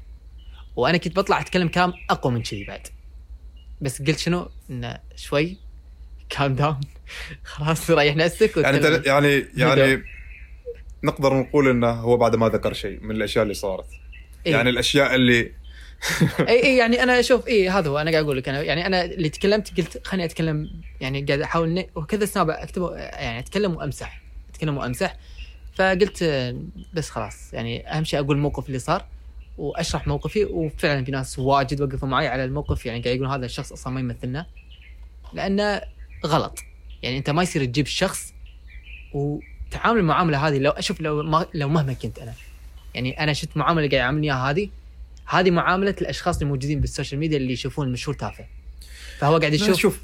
[0.75, 2.87] وأنا كنت بطلع أتكلم كلام أقوى من كذي بعد.
[3.81, 5.57] بس قلت شنو؟ انه شوي
[6.29, 6.79] كام داون
[7.43, 10.03] خلاص ريح نفسك يعني يعني يعني
[11.03, 13.85] نقدر نقول إنه هو بعد ما ذكر شيء من الأشياء اللي صارت.
[14.45, 14.51] إيه.
[14.51, 15.51] يعني الأشياء اللي
[16.39, 17.97] اي اي يعني أنا أشوف اي هذا هو.
[17.97, 20.69] أنا قاعد أقول لك أنا يعني أنا اللي تكلمت قلت خليني أتكلم
[21.01, 25.15] يعني قاعد أحاول وكذا سناب اكتبه يعني أتكلم وأمسح أتكلم وأمسح.
[25.75, 26.23] فقلت
[26.93, 29.05] بس خلاص يعني أهم شيء أقول الموقف اللي صار
[29.57, 30.45] وأشرح موقفي.
[30.45, 33.99] وفعلا في ناس واجد وقفوا معي على الموقف يعني قاعد يقولون هذا الشخص أصلا ما
[33.99, 34.45] يمثلنا
[35.33, 35.81] لأنه
[36.25, 36.59] غلط.
[37.03, 38.33] يعني أنت ما يصير تجيب شخص
[39.13, 42.33] وتعامل المعامله هذه لو أشوف لو ما لو مهما كنت أنا.
[42.95, 44.69] يعني أنا شفت معاملة قاعد يعاملني إياها هذه
[45.25, 48.45] هذه معاملة الأشخاص الموجودين بالسوشيال ميديا اللي يشوفون المشهور تافه.
[49.19, 50.01] فهو قاعد يشوف شوف.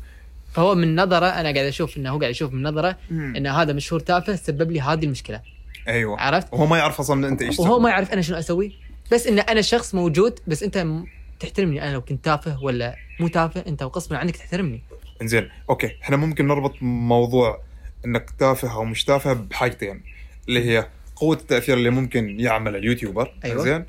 [0.54, 4.00] فهو من نظرة أنا قاعد أشوف إنه هو قاعد يشوف من نظرة إن هذا مشهور
[4.00, 5.42] تافه سبب لي هذه المشكلة.
[5.88, 6.22] أيوه.
[6.22, 7.80] عرفت؟ وهو ما يعرف أصلا أنت إيش وهو.
[7.80, 8.76] ما يعرف أنا شنو أسوي.
[9.12, 10.88] بس إن أنا شخص موجود بس أنت
[11.40, 11.84] تحترمني.
[11.84, 14.82] أنا لو كنت تافه ولا مو تافه أنت وغصبا عنك تحترمني.
[15.22, 15.98] إنزين أوكي.
[16.04, 17.62] إحنا ممكن نربط موضوع
[18.06, 20.02] إنك تافه أو مش تافه بحاجتين
[20.48, 23.34] اللي هي قوة التأثير اللي ممكن يعمل اليوتيوبر.
[23.46, 23.64] أيوة.
[23.64, 23.86] زين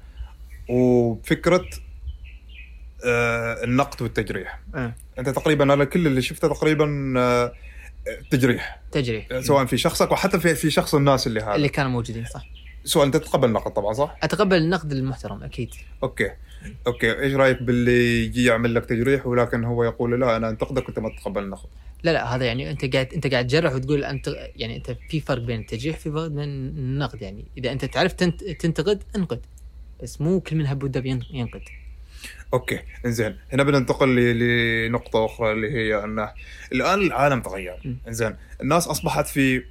[0.68, 1.64] وفكرة
[3.04, 4.60] آه النقد والتجريح.
[4.74, 4.94] أه.
[5.18, 7.52] أنت تقريبا أنا كل اللي شفته تقريبا آه
[8.30, 8.80] تجريح.
[8.92, 11.54] تجريح سواء في شخصك وحتى في في شخص الناس اللي هذا.
[11.54, 12.46] اللي كانوا موجودين صح.
[12.84, 15.70] سؤال أنت تتقبل نقد طبعا صح؟ أتقبل النقد المحترم أكيد.
[16.02, 16.30] okay.
[16.86, 17.20] okay.
[17.20, 21.08] إيش رأيك باللي يجي يعمل لك تجريح ولكن هو يقول لا أنا أنتقدك وأنت ما
[21.08, 21.68] تتقبل النقد؟
[22.02, 25.42] لا لا هذا يعني أنت قاعد أنت قاعد تجرح وتقول أنت يعني أنت في فرق
[25.42, 27.44] بين التجريح في فرق بين النقد يعني.
[27.58, 29.40] إذا أنت تعرف تنت تنتقد انقد.
[30.02, 31.60] بس مو كل من هب ودب ين- ينقد.
[32.54, 36.30] okay إنزين هنا بننتقل ل- لنقطة أخرى اللي هي أنه
[36.72, 37.96] الآن العالم تغير.
[38.08, 39.62] إنزين الناس أصبحت في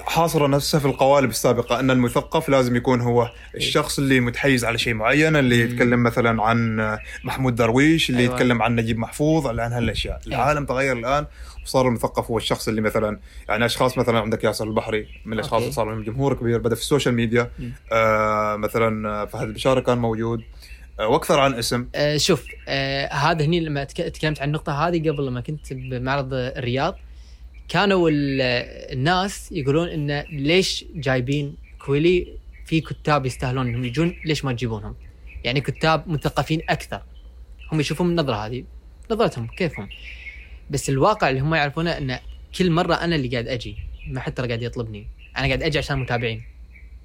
[0.00, 4.94] حاصرة نفسها في القوالب السابقة أن المثقف لازم يكون هو الشخص اللي متحيز على شيء
[4.94, 6.76] معين اللي يتكلم مثلا عن
[7.24, 8.34] محمود درويش اللي أيوة.
[8.34, 10.20] يتكلم عن نجيب محفوظ عن هالأشياء.
[10.26, 11.26] العالم تغير الآن
[11.64, 15.64] وصار المثقف هو الشخص اللي مثلا يعني أشخاص مثلا عندك ياسر البحري من الأشخاص okay.
[15.64, 17.68] اللي صار لهم جمهور كبير بدأ في ال social media م.
[17.92, 20.42] آه مثلا آه، فهد البشارة كان موجود
[21.00, 25.10] آه، وأكثر عن اسم آه شوف آه هذا هني لما تك- تكلمت عن النقطة هذه
[25.10, 26.96] قبل لما كنت بمعرض الرياض
[27.68, 28.40] كانوا ال-
[28.92, 32.28] الناس يقولون انه ليش جايبين كويلي
[32.66, 34.94] في كتاب يستاهلون إنهم يجون ليش ما تجيبونهم؟
[35.44, 37.02] يعني كتاب مثقفين أكثر
[37.72, 38.64] هم يشوفون من النظرة هذه
[39.10, 39.88] نظرتهم كيفهم
[40.72, 42.20] بس الواقع اللي هم يعرفونه انه
[42.58, 43.76] كل مرة أنا اللي قاعد أجي
[44.08, 45.06] ما حد ترى قاعد يطلبني.
[45.36, 46.42] أنا قاعد أجي عشان متابعين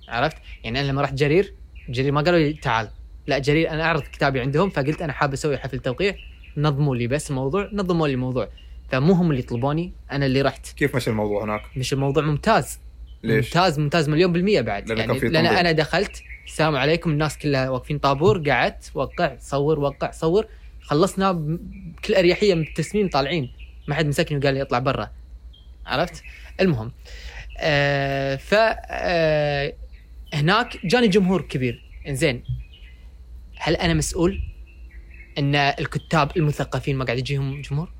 [0.09, 1.53] عرفت؟ يعني أنا لما رحت جرير
[1.89, 2.89] جرير ما قالوا لي تعال.
[3.27, 6.15] لا جرير أنا أعرض كتابي عندهم فقلت أنا حاب أسوي حفل توقيع.
[6.57, 8.49] نظموا لي بس الموضوع نظموا لي الموضوع.
[8.91, 10.71] فمو هم اللي طلبوني أنا اللي رحت.
[10.71, 12.79] كيف مشى الموضوع هناك؟ مش الموضوع ممتاز.
[13.23, 14.89] ليش؟ ممتاز ممتاز مليون بالمية بعد.
[14.89, 15.35] لأن يعني تنظيم.
[15.35, 20.45] أنا دخلت السلام عليكم الناس كلها واقفين طابور قعدت وقع صور وقع صور.
[20.81, 23.51] خلصنا بكل أريحية من التسميم طالعين.
[23.87, 25.11] ما حد مسكني وقال لي اطلع برا
[25.85, 26.23] عرفت
[26.61, 26.91] المهم
[27.59, 29.73] آه ف آه
[30.33, 32.43] هناك جاني جمهور كبير إنزين
[33.57, 34.41] هل أنا مسؤول
[35.37, 37.91] إن الكتاب المثقفين ما قاعد يجيهم جمهور؟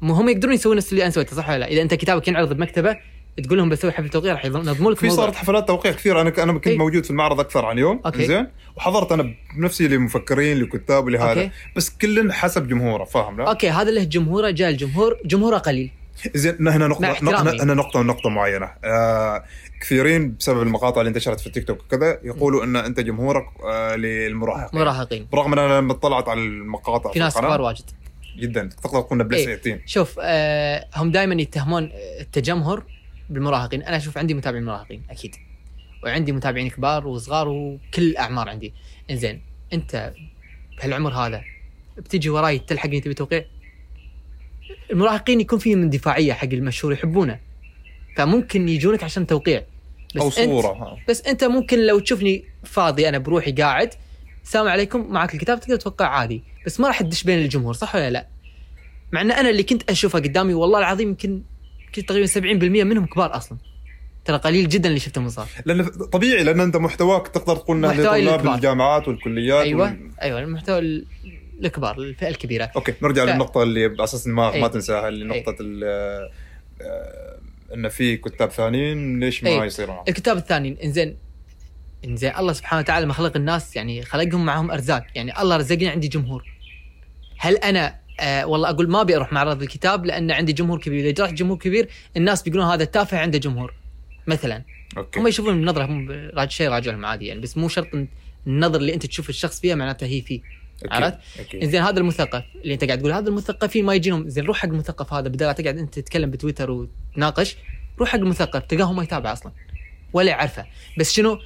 [0.00, 2.52] مو هم يقدرون يسوون نفس اللي أنا سويته صح ولا لا؟ إذا أنت كتابك ينعرض
[2.52, 2.96] بمكتبة
[3.36, 5.10] تقول لهم بسوي حفل توقيع راح ينظموا لك في.
[5.10, 6.78] صارت حفلات توقيع كثير أنا أنا كنت إيه.
[6.78, 8.26] موجود في المعرض أكثر عن يوم okay.
[8.26, 11.50] زين وحضرت أنا بنفسي لمفكرين لكتاب okay.
[11.76, 15.90] بس كل حسب جمهوره فاهم لا؟ okay هذا له جمهوره جاء الجمهور جمهوره قليل
[16.34, 17.12] زين هنا نقطة.
[17.62, 19.44] هنا نقطة نقطة معينة آه
[19.80, 24.80] كثيرين بسبب المقاطع اللي انتشرت في التيك توك وكذا يقولوا إن أنت جمهورك آه للمراهقين
[24.80, 27.84] مراهقين برغم إن أنا لما طلعت على المقاطع في ناس كبار واجد
[28.38, 29.56] جدا تقدر تقول plus إيه.
[29.56, 31.90] 18 شوف آه هم دائما يتهمون
[32.20, 32.84] التجمهر
[33.32, 35.36] بالمراهقين أنا أشوف عندي متابعين مراهقين أكيد.
[36.04, 38.72] وعندي متابعين كبار وصغار وكل الأعمار عندي.
[39.10, 39.42] إنزين
[39.72, 40.12] أنت
[40.78, 41.42] بهالعمر هذا
[41.96, 43.44] بتجي وراي تلحقني تبي توقيع؟
[44.90, 47.38] المراهقين يكون فيهم اندفاعية حق المشهور يحبونه.
[48.16, 49.64] فممكن يجونك عشان توقيع.
[50.16, 50.96] بس أو أنت- صورة ها.
[51.08, 53.90] بس أنت ممكن لو تشوفني فاضي أنا بروحي قاعد
[54.44, 56.42] السلام عليكم معك الكتاب تقدر توقع عادي.
[56.66, 58.26] بس ما راح تدش بين الجمهور صح ولا لا؟
[59.12, 61.42] مع إن أنا اللي كنت أشوفه قدامي والله العظيم يمكن
[62.00, 63.58] تقريبا 70% منهم كبار أصلا.
[64.24, 68.46] ترى قليل جدا اللي شفتهم صار لأن طبيعي لأن أنت محتواك تقدر تقول إنه لطلاب.
[68.54, 70.10] الجامعات والكليات أيوه وال...
[70.22, 71.06] أيوه المحتوى ال-
[71.64, 72.70] الكبار الفئة الكبيرة.
[72.76, 74.60] أوكي نرجع ف- للنقطة اللي على أساس ما إيه.
[74.60, 75.84] ما تنساها اللي نقطة ال-
[76.80, 77.38] آه،
[77.74, 79.62] إن في كتاب ثانيين ليش ما إيه.
[79.62, 81.16] يصير معهم؟ الكتاب الثانيين إنزين
[82.04, 85.04] إنزين الله سبحانه وتعالى لما خلق الناس يعني خلقهم معهم أرزاق.
[85.14, 86.44] يعني الله رزقني عندي جمهور.
[87.38, 91.10] هل أنا آه والله أقول ما أبي أروح معرض الكتاب لأن عندي جمهور كبير.
[91.10, 93.74] إذا رحت جمهور كبير الناس بيقولون هذا التافه عنده جمهور
[94.26, 94.62] مثلا.
[94.96, 95.20] أوكي.
[95.20, 96.08] هم يشوفون من نظره هم
[96.48, 97.88] شيء راجع لهم عادي يعني بس مو شرط
[98.46, 100.40] النظر اللي أنت تشوف الشخص فيها معناته هي فيه.
[100.90, 101.18] عرفت؟
[101.62, 104.28] زين هذا المثقف اللي أنت قاعد تقول هذا المثقفين ما يجينهم.
[104.28, 107.56] زين روح حق المثقف هذا بدل لا تقعد أنت تتكلم بتويتر وتناقش
[107.98, 109.52] روح حق المثقف تلقاه ما يتابع أصلا
[110.12, 110.66] ولا يعرفه.
[110.98, 111.38] بس شنو؟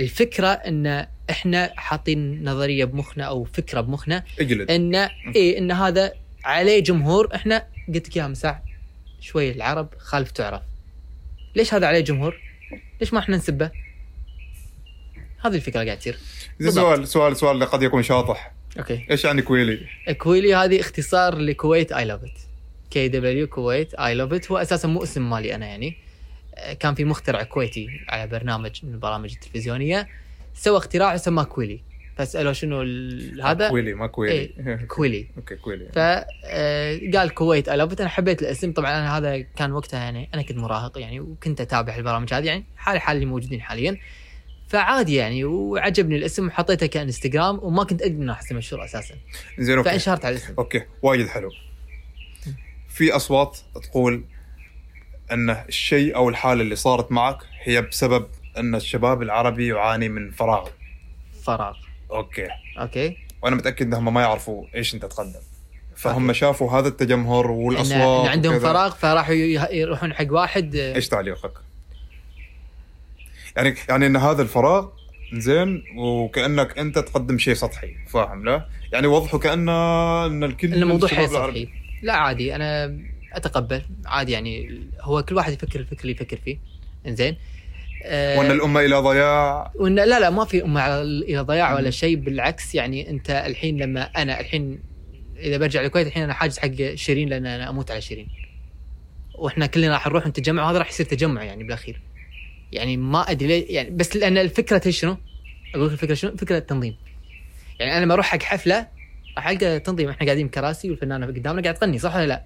[0.00, 4.94] الفكرة إن إحنا حاطين نظرية بمخنا أو فكرة بمخنا اجلد إن
[5.36, 6.12] إيه إن هذا
[6.44, 7.34] عليه جمهور.
[7.34, 8.64] إحنا قلت لك إياها من ساعه
[9.20, 10.62] شوي العرب خالف تعرف.
[11.56, 12.40] ليش هذا عليه جمهور؟
[13.00, 13.70] ليش ما إحنا نسبه؟
[15.44, 16.18] هذه الفكرة قاعد تصير.
[16.58, 18.52] زين سؤال سؤال سؤال اللي قد يكون شاطح.
[18.78, 19.06] okay.
[19.10, 19.86] إيش يعني كويلي؟
[20.18, 22.38] كويلي هذه اختصار ل Kuwait I love
[22.90, 26.07] it KW Kuwait I love it هو أساسا مو اسم مالي أنا يعني.
[26.80, 30.08] كان في مخترع كويتي على برنامج من البرامج التلفزيونية
[30.54, 31.80] سوى اختراع سماه كويلي.
[32.16, 32.80] فسألوه شنو
[33.42, 34.34] هذا؟ كويلي ما كويلي.
[34.34, 35.26] إيه، كويلي.
[35.36, 35.88] okay كويلي.
[35.92, 38.72] فقال Kuwait I love it أنا حبيت الاسم.
[38.72, 42.64] طبعا أنا هذا كان وقتها يعني أنا كنت مراهق يعني وكنت أتابع البرامج هذه يعني
[42.76, 43.98] حالي حال اللي موجودين حاليا.
[44.68, 49.14] فعادي يعني وعجبني الاسم وحطيته كإنستغرام وما كنت ادري انه احسن مشهور أساسا.
[49.58, 49.90] زين okay.
[49.90, 50.54] فإنشهرت على الاسم.
[50.58, 51.50] okay وايد حلو.
[52.88, 54.24] في أصوات تقول
[55.32, 58.26] ان الشيء أو الحالة اللي صارت معك هي بسبب
[58.58, 60.68] أن الشباب العربي يعاني من فراغ
[61.42, 61.76] فراغ
[62.10, 65.40] okay okay وأنا متأكد انهم ما يعرفوا إيش أنت تقدم
[65.96, 66.38] فهم okay.
[66.38, 68.68] شافوا هذا التجمهر إن, والأصوات إن عندهم وكذا.
[68.68, 71.52] فراغ فراحوا يروحون حق واحد إيش تعليقك؟
[73.56, 74.88] يعني يعني إن هذا الفراغ
[75.32, 79.72] زين وكأنك أنت تقدم شيء سطحي فاهم لا؟ يعني وضحوا كانه
[80.26, 81.68] إن الكل إن الموضوع حيل سطحي
[82.02, 82.98] لا عادي أنا
[83.32, 83.82] أتقبل.
[84.06, 86.58] عادي يعني هو كل واحد يفكر الفكر اللي يفكر فيه.
[87.06, 87.36] إنزين.
[88.04, 89.72] آه، وإن الأمة إلى ضياع.
[89.74, 94.02] وان لا لا ما في على إلى ضياع ولا شيء بالعكس يعني أنت الحين لما
[94.02, 94.78] أنا الحين
[95.38, 98.28] إذا برجع الكويت الحين أنا حاجز حق شيرين لأن أنا أموت على شيرين.
[99.34, 102.00] وإحنا كلنا راح نروح نتجمع وهذا راح يصير تجمع يعني بالأخير.
[102.72, 105.16] يعني ما أدري ليه يعني بس لأن الفكرة شنو؟
[105.74, 106.96] أقول لك الفكرة شنو؟ فكرة التنظيم.
[107.80, 108.86] يعني أنا لما أروح حق حفلة
[109.36, 110.08] راح القى تنظيم.
[110.08, 112.44] إحنا قاعدين بكراسي والفنانة قدامنا قاعد تغني صح ولا لا؟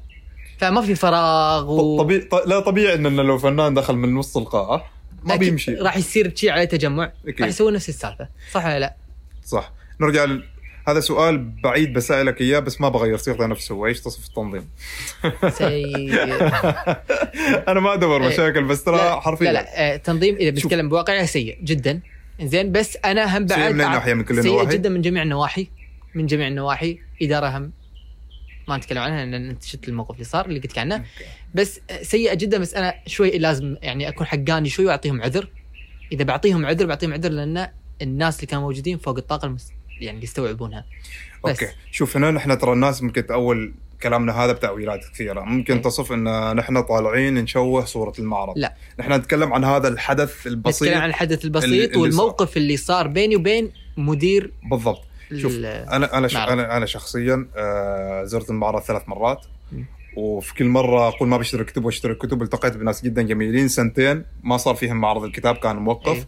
[0.58, 1.98] فما في فراغ و...
[1.98, 2.28] طبيعي.
[2.46, 4.84] لا طبيعي ان لو فنان دخل من نص القاعة
[5.24, 7.12] ما بيمشي راح يصير شيء عليه تجمع.
[7.40, 8.96] راح يسوون نفس السالفة صح ولا لا؟
[9.44, 10.42] صح نرجع ل...
[10.88, 14.68] هذا سؤال بعيد بسألك إياه بس ما بغير صيغته نفسه هو إيش تصف التنظيم؟
[15.48, 16.14] سيء
[17.70, 18.28] أنا ما أدور إيه.
[18.28, 20.50] مشاكل بس ترى حرفيا لا لا آه، تنظيم إذا.
[20.50, 22.00] بنتكلم بواقعي سيء جدا
[22.42, 25.00] زين بس أنا هم سيء بعد من أي ناحية؟ من كل سيء النواحي؟ جدا من
[25.00, 25.68] جميع النواحي
[26.14, 27.72] من جميع النواحي إدارة هم
[28.68, 31.04] ما نتكلم عنها لأن أنت شفت الموقف اللي صار اللي قلت لك عنه.
[31.54, 35.48] بس سيئة جدا بس أنا شوي لازم يعني أكون حقاني شوي وأعطيهم عذر.
[36.12, 37.68] إذا بعطيهم عذر بعطيهم عذر لأن
[38.02, 39.72] الناس اللي كانوا موجودين فوق الطاقة المس...
[40.00, 40.84] يعني اللي يستوعبونها.
[41.44, 41.74] بس أوكي.
[41.90, 45.40] شوف هنا نحن ترى الناس ممكن تأول كلامنا هذا بتأويلات كثيرة.
[45.40, 45.82] ممكن إيه.
[45.82, 48.58] تصف إن نحن طالعين نشوه صورة المعرض.
[48.58, 48.74] لا.
[49.00, 53.08] نحن نتكلم عن هذا الحدث البسيط نتكلم عن الحدث اللي- البسيط اللي والموقف اللي صار
[53.08, 55.02] بيني وبين مدير بالضبط.
[55.36, 56.52] شوف أنا أنا.
[56.52, 59.46] أنا أنا شخصيا آه زرت المعرض ثلاث مرات.
[60.16, 64.56] وفي كل مرة أقول ما بشتري كتب وأشتري كتب التقيت بناس جدا جميلين سنتين ما
[64.56, 66.26] صار فيهم معرض الكتاب كان موقف إيه.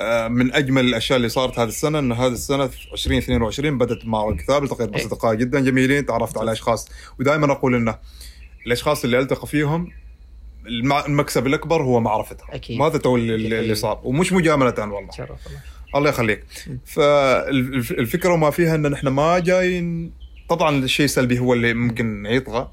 [0.00, 4.64] آه من أجمل الأشياء اللي صارت هذه السنة إن هذه السنة 2022 بدأت معرض الكتاب
[4.64, 5.02] التقيت إيه.
[5.02, 6.88] بأصدقاء جدا جميلين تعرفت على أشخاص
[7.20, 7.98] ودائما أقول إنه
[8.66, 9.90] الأشخاص اللي ألتقى فيهم
[10.66, 12.80] المكسب الأكبر هو معرفتهم أكيد.
[12.80, 13.74] وهذا تو اللي, اللي.
[13.74, 15.60] صار ومش مجاملة والله تشرف الله
[15.94, 16.44] الله يخليك.
[16.84, 20.12] فالفكرة ما فيها إن إحنا ما جايين
[20.48, 22.70] طبعا الشيء السلبي هو اللي ممكن يطغى.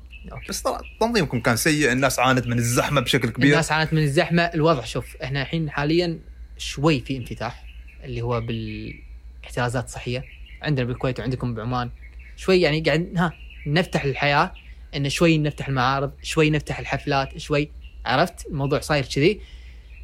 [0.50, 3.52] بس ترى تنظيمكم كان سيء الناس عانت من الزحمة بشكل كبير.
[3.52, 4.44] الناس عانت من الزحمة.
[4.44, 6.20] الوضع شوف إحنا الحين حاليا
[6.58, 7.64] شوي في انفتاح
[8.04, 10.24] اللي هو بالاحترازات الصحيه
[10.62, 11.90] عندنا بالكويت وعندكم بعمان.
[12.36, 13.34] شوي يعني قاعد ها
[13.68, 14.52] نفتح الحياة
[14.96, 17.72] إن شوي نفتح المعارض شوي نفتح الحفلات شوي
[18.06, 19.42] عرفت؟ الموضوع صاير كذي.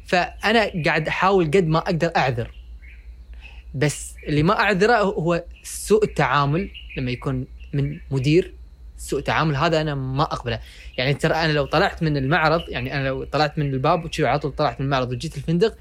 [0.06, 2.50] فأنا قاعد أحاول قد ما أقدر أعذر.
[3.76, 8.52] بس اللي ما أعذره هو سوء التعامل لما يكون من مدير.
[8.98, 10.60] سوء تعامل هذا أنا ما أقبله.
[10.98, 14.38] يعني ترى أنا لو طلعت من المعرض يعني أنا لو طلعت من الباب وشي على
[14.38, 15.76] طول طلعت من المعرض وجيت الفندق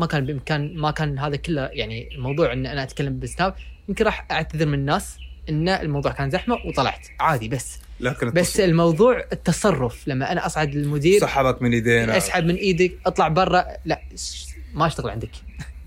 [0.00, 3.54] ما كان بإمكان ما كان هذا كله يعني الموضوع إن أنا أتكلم بسناب.
[3.88, 5.16] يمكن راح أعتذر من الناس
[5.48, 7.78] إن الموضوع كان زحمة وطلعت عادي بس.
[8.00, 12.16] لكن بس الموضوع التصرف لما أنا أصعد للمدير سحبك من إيدينا.
[12.16, 14.00] أسحب من إيدك أطلع برا لا
[14.74, 15.30] ما أشتغل عندك.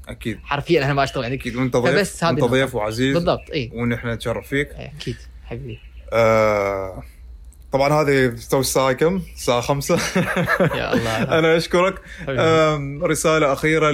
[0.10, 0.40] أكيد.
[0.44, 1.40] حرفيا أنا ما أشتغل عندك.
[1.40, 1.56] أكيد.
[1.56, 2.54] وأنت ضيف فبس هذه انت النقطة.
[2.54, 3.14] ضيف وعزيز.
[3.14, 4.70] بالضبط اي ونحن نتشرف فيك.
[4.72, 5.80] إيه، أكيد حبيبي.
[6.14, 7.04] آه
[7.72, 9.96] طبعا هذه تو الساعة كم؟ الساعة 5
[10.76, 11.24] يا الله.
[11.40, 12.02] أنا أشكرك.
[13.04, 13.92] رسالة أخيرة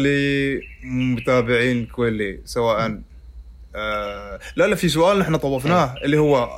[0.84, 3.02] لمتابعين كويلي سواء
[3.76, 6.50] آه، لا لا في سؤال نحن طوفناه اللي هو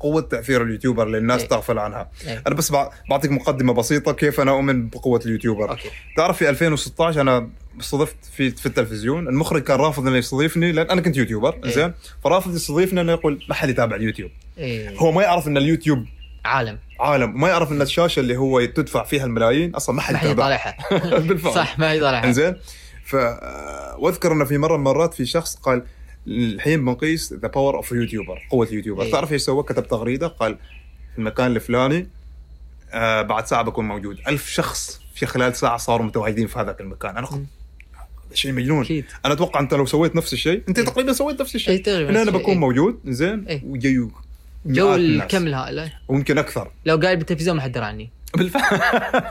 [0.00, 1.48] قوة تأثير اليوتيوبر اللي الناس إيه.
[1.48, 2.10] تغفل عنها.
[2.26, 2.42] إيه.
[2.46, 5.70] أنا بس بع- بعطيك مقدمة بسيطة كيف أنا أؤمن بقوة اليوتيوبر.
[5.70, 5.88] أوكي.
[6.16, 7.48] تعرف في 2016 أنا
[7.80, 11.70] استضفت في في التلفزيون، المخرج كان رافض إنه يستضيفني لأن أنا كنت يوتيوبر إيه.
[11.70, 11.92] زين،
[12.24, 14.30] فرافض يستضيفني إنه يقول ما حد يتابع اليوتيوب.
[14.58, 14.96] إيه.
[14.98, 16.04] هو ما يعرف إن اليوتيوب
[16.44, 20.30] عالم عالم وما يعرف إن الشاشة اللي هو تدفع فيها الملايين أصلا ما حد ما.
[20.30, 20.76] يطالعها
[21.28, 21.54] بالفعل.
[21.54, 22.56] صح ما يطالعها إنزين
[23.04, 23.14] ف
[23.98, 25.82] وأذكر إنه في مرة من المرات في شخص قال
[26.26, 29.12] الحين بنقيس the power of YouTuber قوة اليوتيوبر إيه.
[29.12, 30.58] تعرف إيش سوى كتب تغريدة قال
[31.12, 32.08] في المكان الفلاني
[32.92, 37.16] آه بعد ساعة بكون موجود ألف شخص في خلال ساعة صاروا متواجدين في هذاك المكان
[37.16, 37.26] أنا
[38.34, 39.04] شيء مجنون أكيد.
[39.24, 40.86] أنا أتوقع أنت لو سويت نفس الشيء أنت إيه.
[40.86, 41.74] تقريبا سويت نفس الشيء.
[41.74, 42.60] إيه، تقريباً إن أنا بكون إيه.
[42.60, 43.62] موجود زين إيه.
[43.64, 44.08] وجاي
[44.66, 44.94] جو.
[44.94, 46.70] الكم الهائله ويمكن أكثر.
[46.86, 48.10] لو قاعد بالتلفزيون ما حد درى عني.
[48.36, 48.80] بالفعل.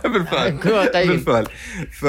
[0.13, 0.59] بالفعل.
[0.73, 1.11] واقعيين.
[1.11, 1.45] بالفعل.
[1.91, 2.05] ف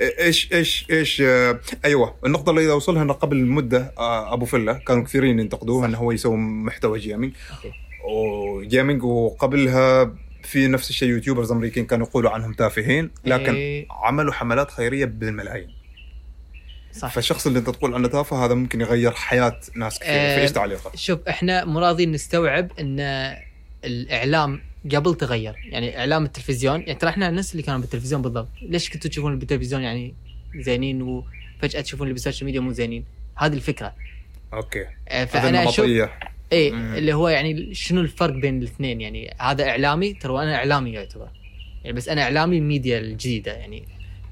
[0.00, 2.14] إيش إيش إيش آه، أيوه.
[2.26, 6.36] النقطة اللي أوصلها انه قبل مده آه، أبو فلة كانوا كثيرين ينتقدوه إنه هو يسوي
[6.36, 7.32] محتوى gaming.
[8.08, 13.86] و gaming وقبلها في نفس الشيء YouTubers أمريكيين كانوا يقولوا عنهم تافهين لكن إيه.
[13.90, 15.84] عملوا حملات خيرية بالملايين.
[16.92, 17.12] صح.
[17.12, 20.96] فالشخص اللي أنت تقول عنه تافه هذا ممكن يغير حياة ناس كثير آه، فايش تعليقك؟
[20.96, 23.00] شوف إحنا مو راضيين نستوعب إن
[23.84, 24.60] الإعلام
[24.94, 25.54] قبل تغير.
[25.70, 28.48] يعني إعلام التلفزيون يعني ترى إحنا الناس اللي كانوا بالتلفزيون بالضبط.
[28.62, 30.14] ليش كنتوا تشوفون بالتلفزيون يعني
[30.56, 33.04] زينين وفجأة تشوفون اللي بال social media مو زينين؟
[33.36, 33.94] هذه الفكرة.
[34.52, 34.86] أوكي.
[35.08, 35.86] آه، فأنا أشوف
[36.52, 36.98] إيه.
[36.98, 41.28] اللي هو يعني شنو الفرق بين الاثنين يعني هذا إعلامي ترى وأنا إعلامي يعتبر
[41.84, 43.84] يعني بس أنا إعلامي الميديا الجديدة يعني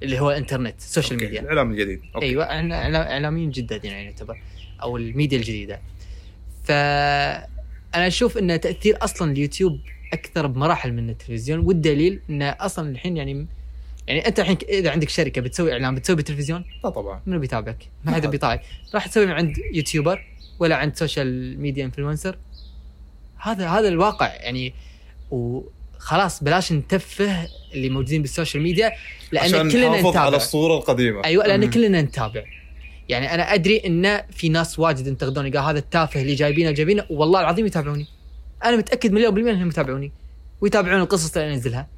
[0.03, 1.21] اللي هو الانترنت ال social.
[1.21, 2.27] media الاعلام الجديد أوكي.
[2.27, 4.39] أيوه إحنا إعلاميين جدا يعني يعتبر
[4.83, 5.81] أو الميديا الجديدة
[6.65, 7.47] فانا
[7.95, 9.81] أشوف إن تأثير أصلا اليوتيوب
[10.13, 13.47] أكثر بمراحل من التلفزيون والدليل انه أصلا الحين يعني
[14.07, 18.13] يعني أنت الحين إذا عندك شركة بتسوي إعلان بتسوي بالتلفزيون لا طبعا منو بيتابعك؟ ما
[18.13, 18.27] حد.
[18.27, 18.63] بيطالعك
[18.95, 20.25] راح تسوي من عند يوتيوبر
[20.63, 22.39] ولا عند social media influencer
[23.37, 24.75] هذا هذا الواقع يعني
[25.31, 28.93] وخلاص بلاش نتفه اللي موجودين بال social media
[29.33, 31.71] لأن عشان كلنا نحافظ على نتابع الصورة القديمة أيوه لأن.
[31.71, 32.45] كلنا نتابع
[33.09, 37.41] يعني أنا أدري إن في ناس واجد ينتقدوني قال هذا التافه اللي جايبينه جايبينه والله
[37.41, 38.07] العظيم يتابعوني
[38.65, 40.13] أنا متأكد مليون بالمية إنهم يتابعوني
[40.61, 41.89] ويتابعون القصص اللي أنزلها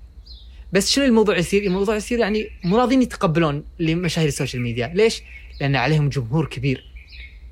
[0.72, 5.22] بس شنو الموضوع يصير؟ الموضوع يصير يعني مو راضيين يتقبلون لمشاهير ال social media، ليش؟
[5.60, 6.93] لأن عليهم جمهور كبير.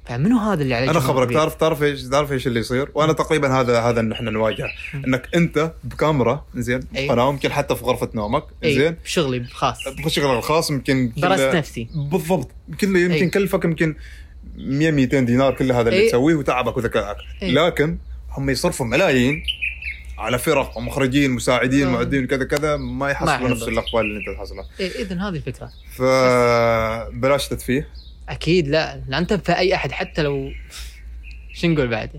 [0.05, 3.61] فمنو هذا اللي عليه أنا خبرك؟ تعرف تعرف إيش تعرف إيش اللي يصير وأنا تقريبا
[3.61, 7.09] هذا هذا اللي إحنا نواجهه إنك أنت بكاميرا زين أي.
[7.09, 11.55] قناه يمكن حتى في غرفة نومك اي زين بشغلي خاص بشغلك الخاص يمكن درست كله-
[11.59, 13.31] نفسي بالضبط يمكن يمكن أي.
[13.31, 13.95] كلفك يمكن
[14.57, 16.09] 100 200 دينار كل هذا اللي أي.
[16.09, 17.53] تسويه وتعبك وذكائك أي.
[17.53, 17.99] لكن
[18.31, 19.43] هم يصرفوا ملايين
[20.19, 21.91] على فرق ومخرجين مساعدين آه.
[21.91, 23.51] معدين كذا كذا ما يحصلوا يحصل.
[23.51, 27.89] نفس الاقبال اللي أنت تحصله اذا هذه الفكرة فبلاش تدفيه
[28.29, 30.51] أكيد لا لا أنت في أي أحد حتى لو
[31.53, 32.11] شو نقول بعد.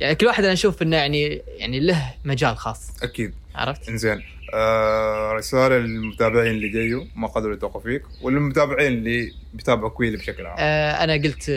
[0.00, 3.02] يعني كل واحد أنا أشوف إنه يعني يعني له مجال خاص.
[3.02, 3.34] أكيد.
[3.54, 4.22] عرفت؟ إنزين.
[4.54, 10.56] آه رسالة للمتابعين اللي جايوا ما قدروا يتوقفوا فيك وللمتابعين اللي بيتابعوا كويلي بشكل عام.
[10.58, 11.50] آه أنا قلت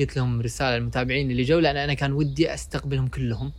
[0.00, 3.52] قلت لهم رسالة للمتابعين اللي جو لأن أنا كان ودي أستقبلهم كلهم.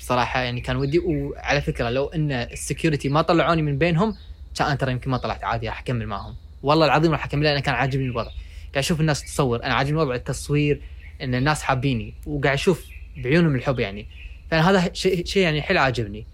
[0.00, 4.16] صراحة يعني كان ودي وعلى فكرة لو إن ال security ما طلعوني من بينهم
[4.58, 6.34] كان أنا ترى يمكن ما طلعت عادي راح أكمل معهم.
[6.62, 8.30] والله العظيم راح أكمل لأن كان عاجبني الوضع.
[8.76, 9.64] قاعد أشوف الناس تصور.
[9.64, 10.80] أنا عاجبني وضع التصوير
[11.22, 12.84] إن الناس حابيني وقاعد أشوف
[13.16, 14.06] بعيونهم الحب يعني.
[14.50, 16.26] فأنا هذا شيء شيء يعني حيل عاجبني.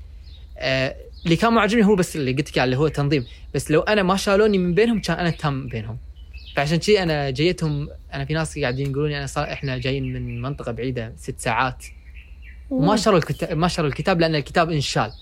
[0.59, 4.02] آه اللي كان معجبني هو بس اللي قلت لك اللي هو تنظيم بس لو أنا
[4.02, 5.98] ما شالوني من بينهم كان أنا تام بينهم.
[6.57, 10.72] فعشان شيء أنا جيتهم أنا في ناس قاعدين يقولون أنا صار إحنا جايين من منطقة
[10.72, 11.85] بعيدة ست ساعات.
[12.70, 15.12] وما شروا الكتاب ما شروا الكتاب لأن الكتاب انشال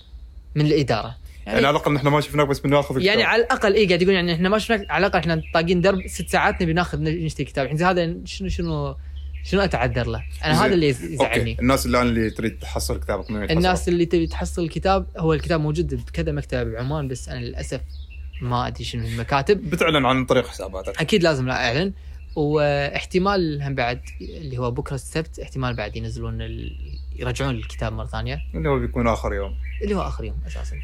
[0.55, 1.17] من الإدارة.
[1.47, 3.29] يعني على الأقل نحن ما شفناك بس بناخذ يعني الكتاب.
[3.29, 6.29] على الأقل اي قاعد يقولون يعني إحنا ما شفنا على الأقل إحنا طاقين درب ست
[6.29, 7.63] ساعات نبي ناخذ نشتري كتاب.
[7.65, 8.95] الحين زي هذا شنو شنو
[9.43, 10.65] شنو أتعذر له؟ أنا.
[10.65, 11.57] هذا اللي يزعلني.
[11.59, 15.95] الناس الآن اللي تريد تحصل كتابك من الناس؟ اللي تبي تحصل الكتاب هو الكتاب موجود
[16.05, 17.81] بكذا مكتبه بعمان بس أنا للأسف
[18.41, 19.69] ما أدري شنو المكاتب.
[19.69, 21.01] بتعلن عن طريق حساباتك.
[21.01, 21.93] أكيد لازم لا أعلن.
[22.35, 26.77] واحتمال هم بعد اللي هو بكرة السبت احتمال بعد ينزلون ال...
[27.15, 28.41] يرجعون الكتاب مرة ثانية.
[28.55, 29.55] اللي هو بيكون آخر يوم.
[29.83, 30.75] اللي هو آخر يوم أساسا.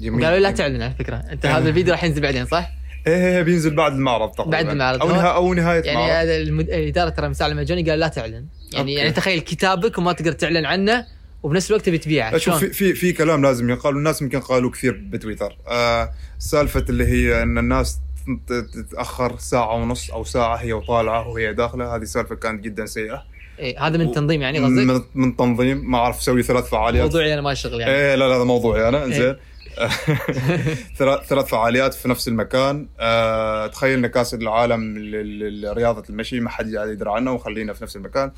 [0.00, 1.16] جميل قالوا لا تعلن على فكرة.
[1.16, 2.70] أنت هذا الفيديو راح ينزل بعدين صح؟
[3.06, 4.50] إيه إيه، بينزل بعد المعرض تقريبا.
[4.50, 5.02] بعد المعرض.
[5.02, 6.12] أو نها أو نهاية يعني المعرض.
[6.12, 6.68] هذا المد...
[6.70, 8.32] الإدارة ترى مساعد مجاني قال لا تعلن.
[8.32, 8.46] يعني
[8.78, 8.92] أوكي.
[8.92, 11.06] يعني تخيل كتابك وما تقدر تعلن عنه
[11.42, 15.56] وبنفس الوقت تبي تبيعه؟ في في في كلام لازم يقال والناس يمكن قالوا كثير بتويتر.
[15.68, 17.98] آه سالفة اللي هي إن الناس
[18.46, 23.22] تتأخر ساعة ونص أو ساعة هي وطالعة وهي داخلة هذه سالفة كانت جدا سيئة.
[23.58, 27.04] إيه هذا من تنظيم يعني قصدك؟ من, من تنظيم ما أعرف أسوي ثلاث فعاليات.
[27.04, 27.92] موضوعي أنا ما شغل يعني.
[27.92, 29.10] إيه لا لا هذا موضوعي أنا إيه.
[29.10, 29.36] زين ثلاث
[31.28, 32.88] ثلاث فعاليات في نفس المكان.
[33.00, 37.96] أه تخيل ان كاس العالم لرياضة المشي ما حد قاعد يدري عنه وخلينا في نفس
[37.96, 38.32] المكان.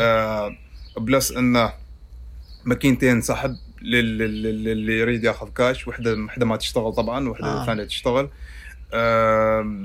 [0.00, 0.56] أه
[0.96, 1.72] plus إنه
[2.64, 5.88] ماكينتين سحب لل- لل- للي يريد ياخذ كاش.
[5.88, 7.60] وحده وحدة ما تشتغل طبعا وحدة آه.
[7.60, 8.28] الثانية تشتغل.
[8.92, 9.76] أه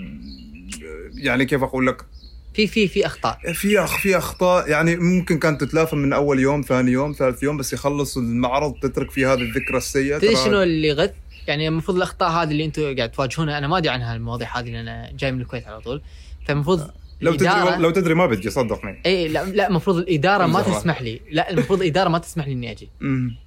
[1.14, 2.06] يعني كيف أقول لك؟
[2.54, 3.54] في في في أخطاء.
[3.54, 4.70] في أخ في أخطاء.
[4.70, 9.12] يعني ممكن كانت تتلافى من أول يوم ثاني يوم ثالث يوم بس يخلص المعرض تترك
[9.12, 10.18] في هذه الذكرى السيئة.
[10.18, 11.14] تدري شنو اللي غث؟
[11.48, 14.88] يعني المفروض الأخطاء هذه اللي أنتم قاعد تواجهونها أنا ما أدري عنها المواضيع هذه لأن
[14.88, 16.02] أنا جاي من الكويت على طول.
[16.48, 16.90] فالمفروض
[17.22, 19.02] لو تدري لو تدري ما بتجي صدقني.
[19.06, 20.62] إي لا لا المفروض الإدارة ما.
[20.62, 21.22] تسمح لي.
[21.32, 22.90] لا المفروض الإدارة ما تسمح لي إني أجي.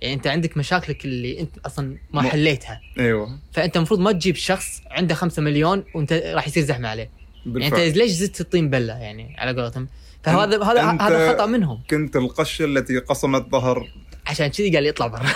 [0.01, 2.81] يعني أنت عندك مشاكلك اللي أنت أصلا ما حليتها.
[2.99, 3.39] أيوه.
[3.53, 7.11] فأنت المفروض ما تجيب شخص عنده خمسة مليون وأنت راح يصير زحمة عليه.
[7.47, 7.81] يعني بالفعل.
[7.81, 9.89] انت ليش زدت الطين بله يعني على قولتهم؟
[10.23, 11.83] فهذا هذا هذا خطأ منهم.
[11.91, 13.89] كنت القشه التي قصمت ظهر.
[14.27, 15.23] عشان كذي قال لي اطلع برا.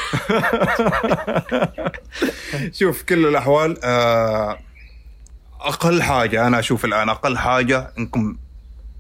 [2.79, 4.59] شوف كل الأحوال آه،
[5.61, 8.37] أقل حاجة أنا أشوف الآن أقل حاجة إنكم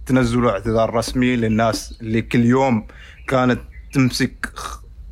[0.07, 2.87] تنزلوا اعتذار رسمي للناس اللي كل يوم
[3.29, 3.61] كانت
[3.93, 4.53] تمسك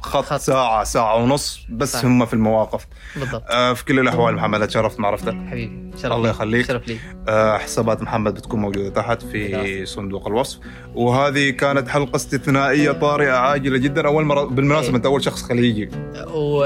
[0.05, 0.41] خط, خط.
[0.41, 2.05] ساعة ساعة ونص بس صح.
[2.05, 2.87] هم في المواقف
[3.17, 6.31] بالضبط آه، في كل الأحوال محمد اتشرفت معرفتك حبيبي شرف الله لي.
[6.31, 6.67] يخليك.
[6.67, 6.97] شرف لي
[7.29, 9.85] آه، حسابات محمد بتكون موجودة تحت في بالعافية.
[9.85, 10.59] صندوق الوصف
[10.95, 14.97] وهذه كانت حلقة استثنائية طارئة عاجلة جدا أول مرة بالمناسبة إيه.
[14.97, 15.91] أنت أول شخص خليجي
[16.27, 16.65] و...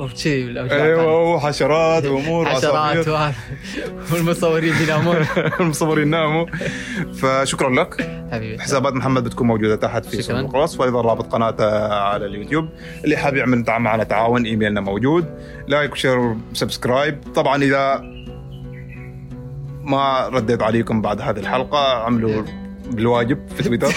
[0.00, 3.08] وشي الأوجاع أيوة وحشرات وأمور حشرات
[4.12, 5.16] والمصورين بينامون
[5.60, 6.46] المصورين ناموا.
[7.14, 8.10] فشكرا لك.
[8.32, 8.60] حبيبي.
[8.62, 10.22] حسابات محمد بتكون موجودة تحت في.
[10.22, 12.68] صندوق الوصف وأيضا رابط قناته على اليوتيوب.
[13.04, 15.24] اللي حاب يعمل معنا تعاون إيميلنا موجود.
[15.68, 18.02] like و share subscribe طبعا إذا
[19.82, 22.42] ما رديت عليكم بعد هذه الحلقة عملوا
[22.90, 23.86] بالواجب في تويتر.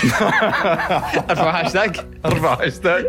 [1.30, 2.00] أرفع هاشتاج.
[2.26, 3.06] أرفع هاشتاج.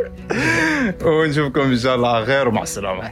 [1.04, 3.10] ونشوفكم إن شاء الله على خير ومع السلامة.